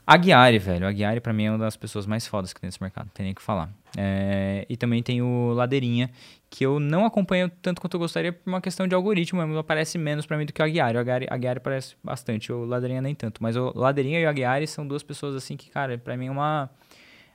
[0.07, 0.87] A Guiari, velho.
[0.87, 3.07] A Guiari, pra mim, é uma das pessoas mais fodas que tem nesse mercado.
[3.07, 3.71] Não tem nem o que falar.
[3.97, 6.11] É, e também tem o Ladeirinha,
[6.51, 9.41] que eu não acompanho tanto quanto eu gostaria por uma questão de algoritmo.
[9.43, 10.97] Ele aparece menos pra mim do que o Aguiari.
[10.97, 13.43] O Aguiari, a Guiari aparece bastante, o Ladeirinha nem tanto.
[13.43, 16.31] Mas o Ladeirinha e o Aguiari são duas pessoas, assim, que, cara, pra mim é
[16.31, 16.71] uma...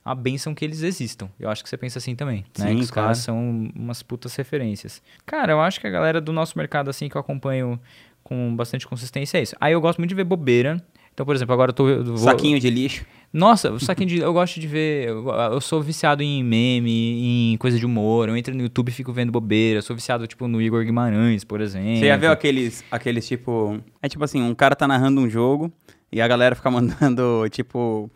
[0.04, 1.30] A benção que eles existam.
[1.40, 2.68] Eu acho que você pensa assim também, né?
[2.70, 3.08] Sim, Que os claro.
[3.08, 5.04] caras são umas putas referências.
[5.26, 7.80] Cara, eu acho que a galera do nosso mercado, assim, que eu acompanho
[8.24, 9.56] com bastante consistência é isso.
[9.60, 10.82] Aí eu gosto muito de ver bobeira.
[11.14, 11.88] Então, por exemplo, agora eu tô...
[11.90, 13.06] eu vou- Saquinho de lixo.
[13.32, 14.18] Nossa, saquinho de.
[14.20, 15.10] Eu gosto de ver.
[15.10, 18.28] Eu, sou viciado em meme, em coisa de humor.
[18.28, 19.80] Eu entro no YouTube e fico vendo bobeira.
[19.80, 21.98] Eu sou viciado, tipo, no Igor Guimarães, por exemplo.
[21.98, 23.80] Você já viu aqueles, aqueles tipo.
[24.02, 25.72] É tipo assim, um cara tá narrando um jogo
[26.12, 28.10] e a galera fica mandando, tipo,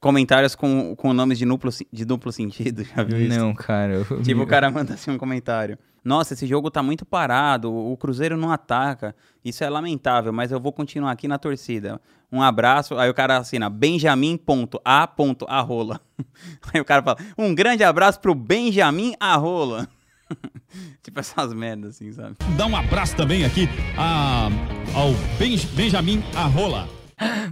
[0.00, 2.84] comentários com, com nomes de duplo, de duplo sentido.
[2.94, 3.38] Já viu isso?
[3.38, 3.94] Não, cara.
[4.08, 5.76] eu- Tipo, o cara manda assim um comentário.
[6.04, 9.14] Nossa, esse jogo tá muito parado, o Cruzeiro não ataca.
[9.44, 12.00] Isso é lamentável, mas eu vou continuar aqui na torcida.
[12.32, 12.96] Um abraço.
[12.96, 16.00] Aí o cara assina benjamin.a.arrola.
[16.72, 19.86] Aí o cara fala, um grande abraço pro Benjamin Arrola.
[21.02, 22.36] tipo essas merdas assim, sabe?
[22.56, 23.68] Dá um abraço também aqui
[23.98, 24.48] a-
[24.94, 26.88] ao Benj- Benjamin Arrola.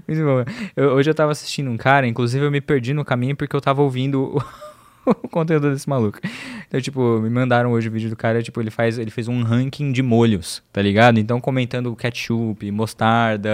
[0.09, 0.45] Muito bom.
[0.75, 3.61] Eu- hoje eu tava assistindo um cara, inclusive eu me perdi no caminho porque eu
[3.61, 4.43] tava ouvindo
[5.23, 6.19] o, conteúdo desse maluco.
[6.67, 9.43] Então, tipo, me mandaram hoje o vídeo do cara, tipo, ele faz, ele fez um
[9.43, 11.19] ranking de molhos, tá ligado?
[11.19, 13.51] Então, comentando ketchup, mostarda,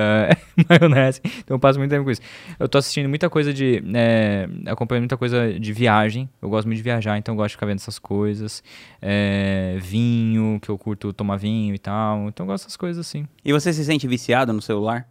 [0.69, 1.21] maionese.
[1.25, 2.21] Então, eu passo muito tempo com isso.
[2.59, 3.83] Eu tô assistindo muita coisa de.
[3.95, 6.29] É, acompanhando muita coisa de viagem.
[6.41, 8.63] Eu gosto muito de viajar, então eu gosto de ficar vendo essas coisas.
[9.01, 12.29] É, vinho, que eu curto tomar vinho e tal.
[12.29, 13.27] Então, eu gosto dessas coisas assim.
[13.45, 15.09] E você se sente viciado no celular?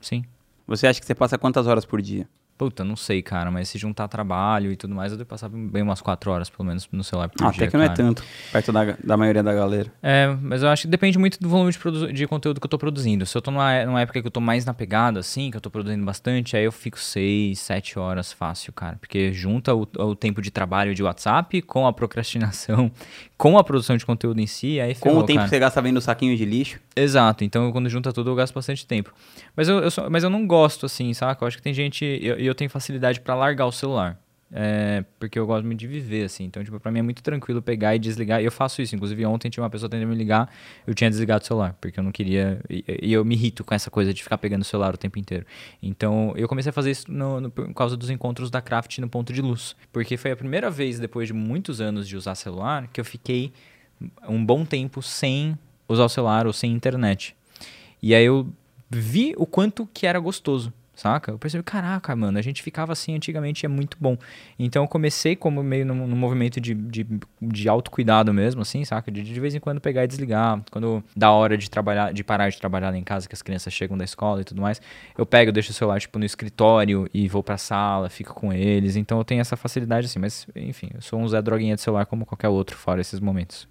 [0.00, 0.24] Sim.
[0.66, 2.26] Você acha que você passa quantas horas por dia?
[2.56, 5.82] Puta, não sei, cara, mas se juntar trabalho e tudo mais, eu devo passar bem
[5.82, 8.22] umas 4 horas, pelo menos, no celular por Ah, dia, até que não é tanto,
[8.52, 9.92] perto da, da maioria da galera.
[10.00, 12.78] É, mas eu acho que depende muito do volume de, de conteúdo que eu tô
[12.78, 13.26] produzindo.
[13.26, 15.60] Se eu tô numa, numa época que eu tô mais na pegada, assim, que eu
[15.60, 18.96] tô produzindo bastante, aí eu fico 6, 7 horas fácil, cara.
[19.00, 22.90] Porque junta o, o tempo de trabalho de WhatsApp com a procrastinação,
[23.36, 25.48] com a produção de conteúdo em si, aí Com ferrou, o tempo cara.
[25.48, 28.54] que você gasta vendo o saquinho de lixo, Exato, então quando junta tudo eu gasto
[28.54, 29.12] bastante tempo.
[29.56, 31.42] Mas eu, eu mas eu não gosto assim, saca?
[31.42, 32.04] Eu acho que tem gente.
[32.44, 34.20] E eu, tenho facilidade pra largar o celular.
[34.56, 36.44] É, porque eu gosto muito de viver, assim.
[36.44, 38.40] Então, tipo, pra mim é muito tranquilo pegar e desligar.
[38.40, 38.94] E eu faço isso.
[38.94, 40.48] Inclusive, ontem tinha uma pessoa tentando me ligar,
[40.86, 42.60] eu tinha desligado o celular, porque eu não queria.
[42.70, 45.18] E, e eu me irrito com essa coisa de ficar pegando o celular o tempo
[45.18, 45.44] inteiro.
[45.82, 49.08] Então, eu comecei a fazer isso no, no- por causa dos encontros da Craft no
[49.08, 49.74] ponto de luz.
[49.92, 53.52] Porque foi a primeira vez, depois de muitos anos de usar celular, que eu fiquei
[54.28, 57.34] um bom tempo sem usar o celular ou sem internet.
[58.00, 58.46] E aí eu
[58.88, 61.32] vi o quanto que era gostoso, saca?
[61.32, 64.16] Eu percebi, caraca, mano, a gente ficava assim antigamente e é muito bom.
[64.58, 67.06] Então eu comecei como meio num, num movimento de, de,
[67.40, 69.10] de autocuidado mesmo, assim, saca?
[69.10, 70.62] De, de vez em quando pegar e desligar.
[70.70, 73.72] Quando dá hora de trabalhar, de parar de trabalhar lá em casa, que as crianças
[73.72, 74.80] chegam da escola e tudo mais,
[75.16, 78.96] eu pego, deixo o celular, tipo, no escritório e vou pra sala, fico com eles.
[78.96, 82.06] Então eu tenho essa facilidade, assim, mas enfim, eu sou um Zé Droguinha de celular
[82.06, 83.68] como qualquer outro, fora esses momentos.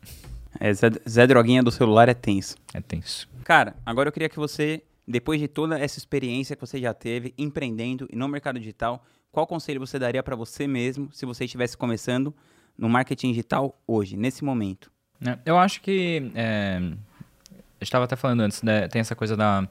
[0.59, 2.55] é, Zé, Zé Droguinha do celular é tenso.
[2.73, 3.27] É tenso.
[3.43, 7.33] Cara, agora eu queria que você depois de toda essa experiência que você já teve
[7.37, 11.75] empreendendo e no mercado digital, qual conselho você daria para você mesmo se você estivesse
[11.75, 12.33] começando
[12.77, 14.91] no marketing digital hoje, nesse momento?
[15.25, 16.31] É, eu acho que.
[16.35, 19.67] É, eu estava até falando antes, né, tem essa coisa da,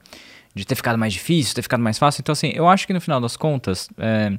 [0.54, 2.20] de ter ficado mais difícil, ter ficado mais fácil.
[2.20, 3.88] Então, assim, eu acho que no final das contas.
[3.96, 4.38] É,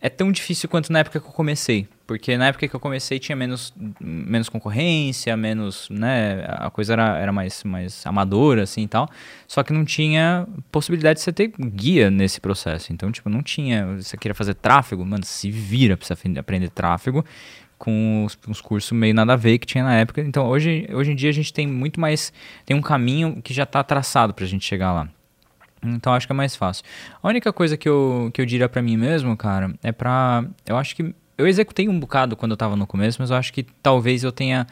[0.00, 1.88] é tão difícil quanto na época que eu comecei.
[2.06, 7.18] Porque na época que eu comecei tinha menos, menos concorrência, menos, né, a coisa era,
[7.18, 9.08] era mais, mais amadora, assim, e tal.
[9.46, 12.92] Só que não tinha possibilidade de você ter guia nesse processo.
[12.92, 17.24] Então, tipo, não tinha, você queria fazer tráfego, mano, se vira pra você aprender tráfego
[17.76, 20.20] com uns, uns, cursos meio nada a ver que tinha na época.
[20.20, 22.32] Então, hoje, hoje em dia a gente tem muito mais,
[22.64, 25.08] tem um caminho que já está traçado pra gente chegar lá.
[25.82, 26.84] Então acho que é mais fácil.
[27.22, 30.44] A única coisa que eu, que eu diria para mim mesmo, cara, é pra.
[30.66, 31.14] Eu acho que.
[31.36, 34.32] Eu executei um bocado quando eu tava no começo, mas eu acho que talvez eu
[34.32, 34.66] tenha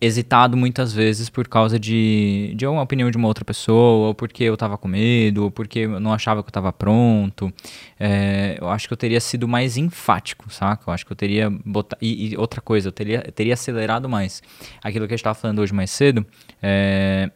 [0.00, 4.44] hesitado muitas vezes por causa de, de uma opinião de uma outra pessoa, ou porque
[4.44, 7.52] eu tava com medo, ou porque eu não achava que eu tava pronto.
[7.98, 10.84] É, eu acho que eu teria sido mais enfático, saca?
[10.88, 11.98] Eu acho que eu teria botado.
[12.02, 14.42] E, e, outra coisa, eu teria, eu teria acelerado mais.
[14.82, 16.26] Aquilo que a gente tava falando hoje mais cedo,
[16.62, 17.30] é,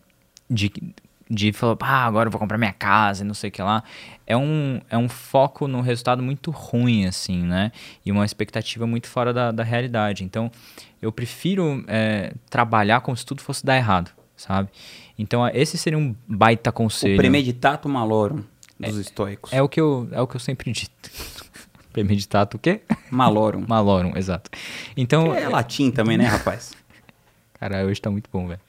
[0.48, 0.72] de
[1.34, 3.82] de falar, ah, agora eu vou comprar minha casa e não sei o que lá,
[4.26, 7.72] é um, é um foco no resultado muito ruim, assim, né?
[8.04, 10.24] E uma expectativa muito fora da, da realidade.
[10.24, 10.50] Então,
[11.02, 14.68] eu prefiro é, trabalhar como se tudo fosse dar errado, sabe?
[15.18, 17.14] Então, esse seria um baita conselho.
[17.14, 18.42] O premeditato malorum
[18.78, 19.52] dos é, estoicos.
[19.52, 21.10] É o, que eu, é o que eu sempre dito.
[21.92, 22.80] premeditato o quê?
[23.10, 23.64] Malorum.
[23.68, 24.50] Malorum, exato.
[24.96, 26.72] Então, é latim também, né, rapaz?
[27.64, 28.60] Cara, hoje tá muito bom, velho.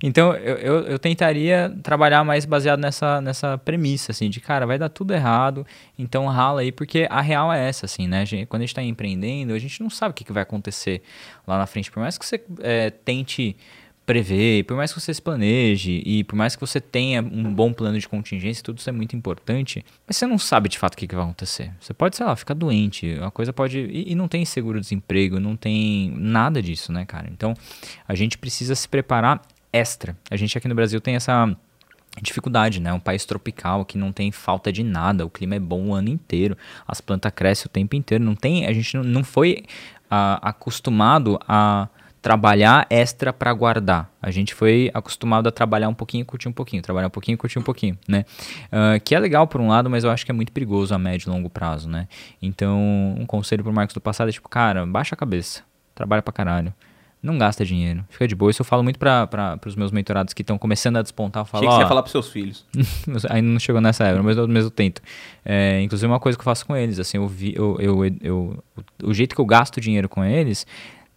[0.00, 4.78] Então, eu, eu, eu, tentaria trabalhar mais baseado nessa, nessa premissa, assim, de, cara, vai
[4.78, 5.66] dar tudo errado,
[5.98, 8.22] então rala aí, porque a real é essa, assim, né?
[8.48, 11.02] Quando a gente tá empreendendo, a gente não sabe o que, que vai acontecer
[11.44, 11.90] lá na frente.
[11.90, 13.56] Por mais que você é, tente
[14.06, 17.72] prever, por mais que você se planeje e por mais que você tenha um bom
[17.72, 20.96] plano de contingência, tudo isso é muito importante, mas você não sabe de fato o
[20.96, 21.72] que, que vai acontecer.
[21.80, 23.78] Você pode, sei lá, ficar doente, a coisa pode.
[23.78, 27.28] E, e não tem seguro-desemprego, não tem nada disso, né, cara?
[27.30, 27.54] Então
[28.06, 29.40] a gente precisa se preparar
[29.72, 30.16] extra.
[30.30, 31.56] A gente aqui no Brasil tem essa
[32.22, 32.92] dificuldade, né?
[32.92, 36.08] Um país tropical que não tem falta de nada, o clima é bom o ano
[36.08, 39.64] inteiro, as plantas crescem o tempo inteiro, não tem, a gente não, foi
[40.06, 41.88] uh, acostumado a
[42.24, 44.10] trabalhar extra para guardar.
[44.22, 47.58] A gente foi acostumado a trabalhar um pouquinho, curtir um pouquinho, trabalhar um pouquinho, curtir
[47.58, 48.24] um pouquinho, né?
[48.72, 50.98] Uh, que é legal por um lado, mas eu acho que é muito perigoso a
[50.98, 52.08] médio e longo prazo, né?
[52.40, 55.64] Então, um conselho pro Marcos do passado é tipo, cara, baixa a cabeça,
[55.94, 56.72] trabalha pra caralho.
[57.22, 58.50] Não gasta dinheiro, fica de boa.
[58.50, 61.42] Isso eu falo muito para os meus mentorados que estão começando a despontar.
[61.42, 62.66] Eu falo, Achei que você ia falar pros seus filhos.
[63.28, 65.02] ainda não chegou nessa época, mas eu, eu tento.
[65.44, 68.64] É, inclusive, uma coisa que eu faço com eles, assim, eu, vi, eu, eu, eu,
[69.02, 70.66] o jeito que eu gasto dinheiro com eles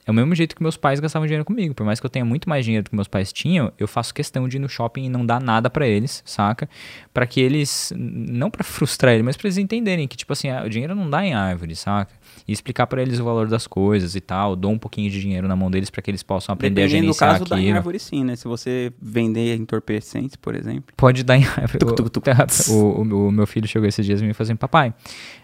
[0.07, 1.75] é o mesmo jeito que meus pais gastavam dinheiro comigo.
[1.75, 4.13] Por mais que eu tenha muito mais dinheiro do que meus pais tinham, eu faço
[4.13, 6.69] questão de ir no shopping e não dar nada para eles, saca?
[7.13, 10.69] Para que eles, não para frustrar eles, mas para eles entenderem que, tipo assim, o
[10.69, 12.13] dinheiro não dá em árvore, saca?
[12.47, 14.55] E explicar para eles o valor das coisas e tal.
[14.55, 17.01] Dou um pouquinho de dinheiro na mão deles para que eles possam aprender Dependendo a
[17.01, 17.43] gerenciar aquilo.
[17.43, 18.37] no caso, dá em árvore sim, né?
[18.37, 20.93] Se você vender entorpecentes, por exemplo.
[20.95, 21.79] Pode dar em árvore.
[21.79, 22.27] Tuc, tuc, tuc.
[22.69, 24.93] O, o, o, meu filho chegou esses dias e me falou assim, papai,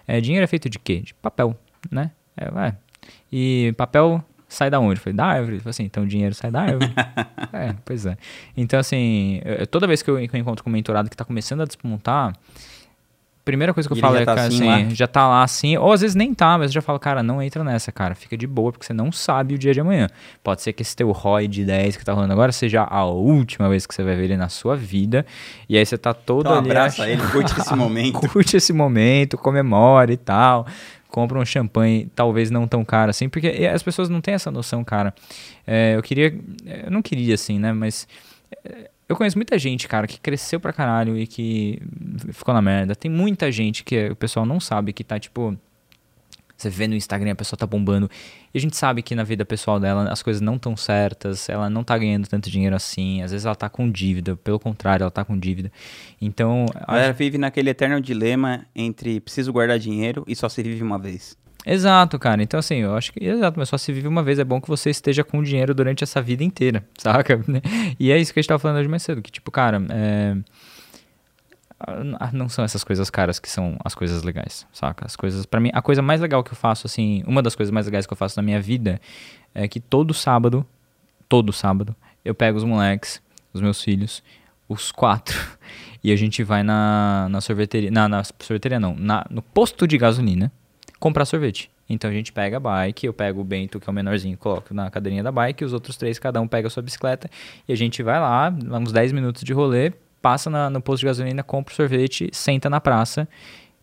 [0.07, 1.01] é, dinheiro é feito de quê?
[1.01, 1.53] De papel,
[1.91, 2.11] né?
[2.37, 2.77] É, ué.
[3.29, 4.23] E papel
[4.53, 4.99] sai da onde?
[4.99, 5.55] Eu falei, da árvore.
[5.55, 6.93] Ele falou assim, então o dinheiro sai da árvore.
[7.53, 8.17] é, pois é.
[8.55, 11.25] Então, assim, eu, toda vez que eu, que eu, encontro com um mentorado que está
[11.25, 12.33] começando a despontar,
[13.43, 15.91] primeira coisa que eu falo é, tá cara, assim, assim já tá lá assim, ou
[15.91, 18.47] às vezes nem tá, mas eu já falo, cara, não entra nessa, cara, fica de
[18.47, 20.07] boa, porque você não sabe o dia de amanhã.
[20.43, 23.67] Pode ser que esse teu ROI de 10 que tá rolando agora seja a última
[23.67, 25.25] vez que você vai ver ele na sua vida,
[25.67, 26.69] e aí você tá todo então, ali...
[26.69, 28.19] abraça ele, curte esse momento.
[28.29, 30.65] curte esse momento, comemora e tal
[31.13, 34.83] compra um champanhe talvez não tão caro assim, porque as pessoas não têm essa noção,
[34.83, 35.13] cara.
[35.65, 36.35] É, eu queria,
[36.65, 38.07] eu não queria assim, né, mas
[38.65, 41.79] é, eu conheço muita gente, cara, que cresceu pra caralho e que
[42.31, 42.95] ficou na merda.
[42.95, 45.55] Tem muita gente que o pessoal não sabe que tá tipo
[46.63, 48.09] você vê no Instagram a pessoa tá bombando.
[48.53, 51.69] E a gente sabe que na vida pessoal dela as coisas não estão certas, ela
[51.69, 55.11] não tá ganhando tanto dinheiro assim, às vezes ela tá com dívida, pelo contrário, ela
[55.11, 55.71] tá com dívida.
[56.21, 56.65] Então.
[56.87, 57.17] Ela acho...
[57.17, 61.37] vive naquele eterno dilema entre preciso guardar dinheiro e só se vive uma vez.
[61.65, 62.43] Exato, cara.
[62.43, 63.23] Então, assim, eu acho que.
[63.23, 64.37] Exato, mas só se vive uma vez.
[64.37, 67.39] É bom que você esteja com dinheiro durante essa vida inteira, saca?
[67.97, 69.21] E é isso que a gente tava falando hoje mais cedo.
[69.21, 70.35] Que, tipo, cara, é
[72.31, 75.05] não são essas coisas caras que são as coisas legais, saca?
[75.05, 77.71] As coisas, para mim, a coisa mais legal que eu faço, assim, uma das coisas
[77.71, 78.99] mais legais que eu faço na minha vida
[79.53, 80.65] é que todo sábado,
[81.27, 83.21] todo sábado, eu pego os moleques,
[83.53, 84.23] os meus filhos,
[84.67, 85.37] os quatro,
[86.03, 89.97] e a gente vai na, na sorveteria, na, na sorveteria não, na, no posto de
[89.97, 90.51] gasolina,
[90.99, 91.69] comprar sorvete.
[91.89, 94.73] Então a gente pega a bike, eu pego o Bento, que é o menorzinho, coloco
[94.73, 97.29] na cadeirinha da bike, os outros três, cada um pega a sua bicicleta,
[97.67, 99.91] e a gente vai lá, uns 10 minutos de rolê,
[100.23, 103.27] passa na- no posto de gasolina, compra o sorvete, senta na praça.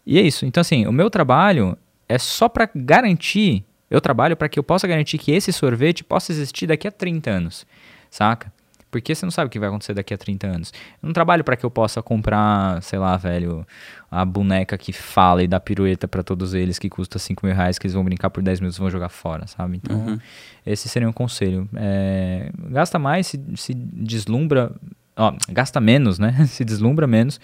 [0.06, 0.46] E é isso.
[0.46, 1.76] Então, assim, o meu trabalho
[2.08, 3.62] é só para garantir.
[3.90, 7.30] Eu trabalho para que eu possa garantir que esse sorvete possa existir daqui a 30
[7.30, 7.66] anos,
[8.10, 8.50] saca?
[8.90, 10.72] Porque você não sabe o que vai acontecer daqui a 30 anos.
[11.00, 13.64] Eu não trabalho para que eu possa comprar, sei lá, velho,
[14.10, 17.78] a boneca que fala e dá pirueta para todos eles, que custa 5 mil reais,
[17.78, 19.76] que eles vão brincar por 10 minutos e vão jogar fora, sabe?
[19.76, 19.96] Então,
[20.66, 21.68] esse seria um conselho.
[21.76, 24.72] É, gasta mais, se, se deslumbra.
[25.20, 26.44] Ó, gasta menos, né?
[26.48, 27.38] se deslumbra menos.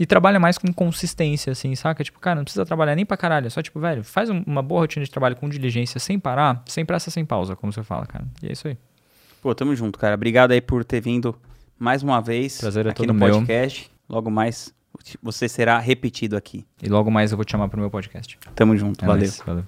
[0.00, 2.02] E trabalha mais com consistência, assim, saca?
[2.02, 3.46] Tipo, cara, não precisa trabalhar nem pra caralho.
[3.46, 6.62] é Só, tipo, velho, faz um- uma boa rotina de trabalho com diligência, sem parar,
[6.66, 8.24] sem pressa, sem pausa, como você fala, cara.
[8.42, 8.76] E é isso aí.
[9.42, 10.14] Pô, tamo junto, cara.
[10.14, 11.36] Obrigado aí por ter vindo
[11.78, 13.30] mais uma vez Prazer é aqui no meu.
[13.34, 13.90] podcast.
[14.08, 14.72] Logo mais
[15.22, 16.64] você será repetido aqui.
[16.82, 18.38] E logo mais eu vou te chamar pro meu podcast.
[18.54, 19.30] Tamo junto, É valeu.
[19.46, 19.64] valeu.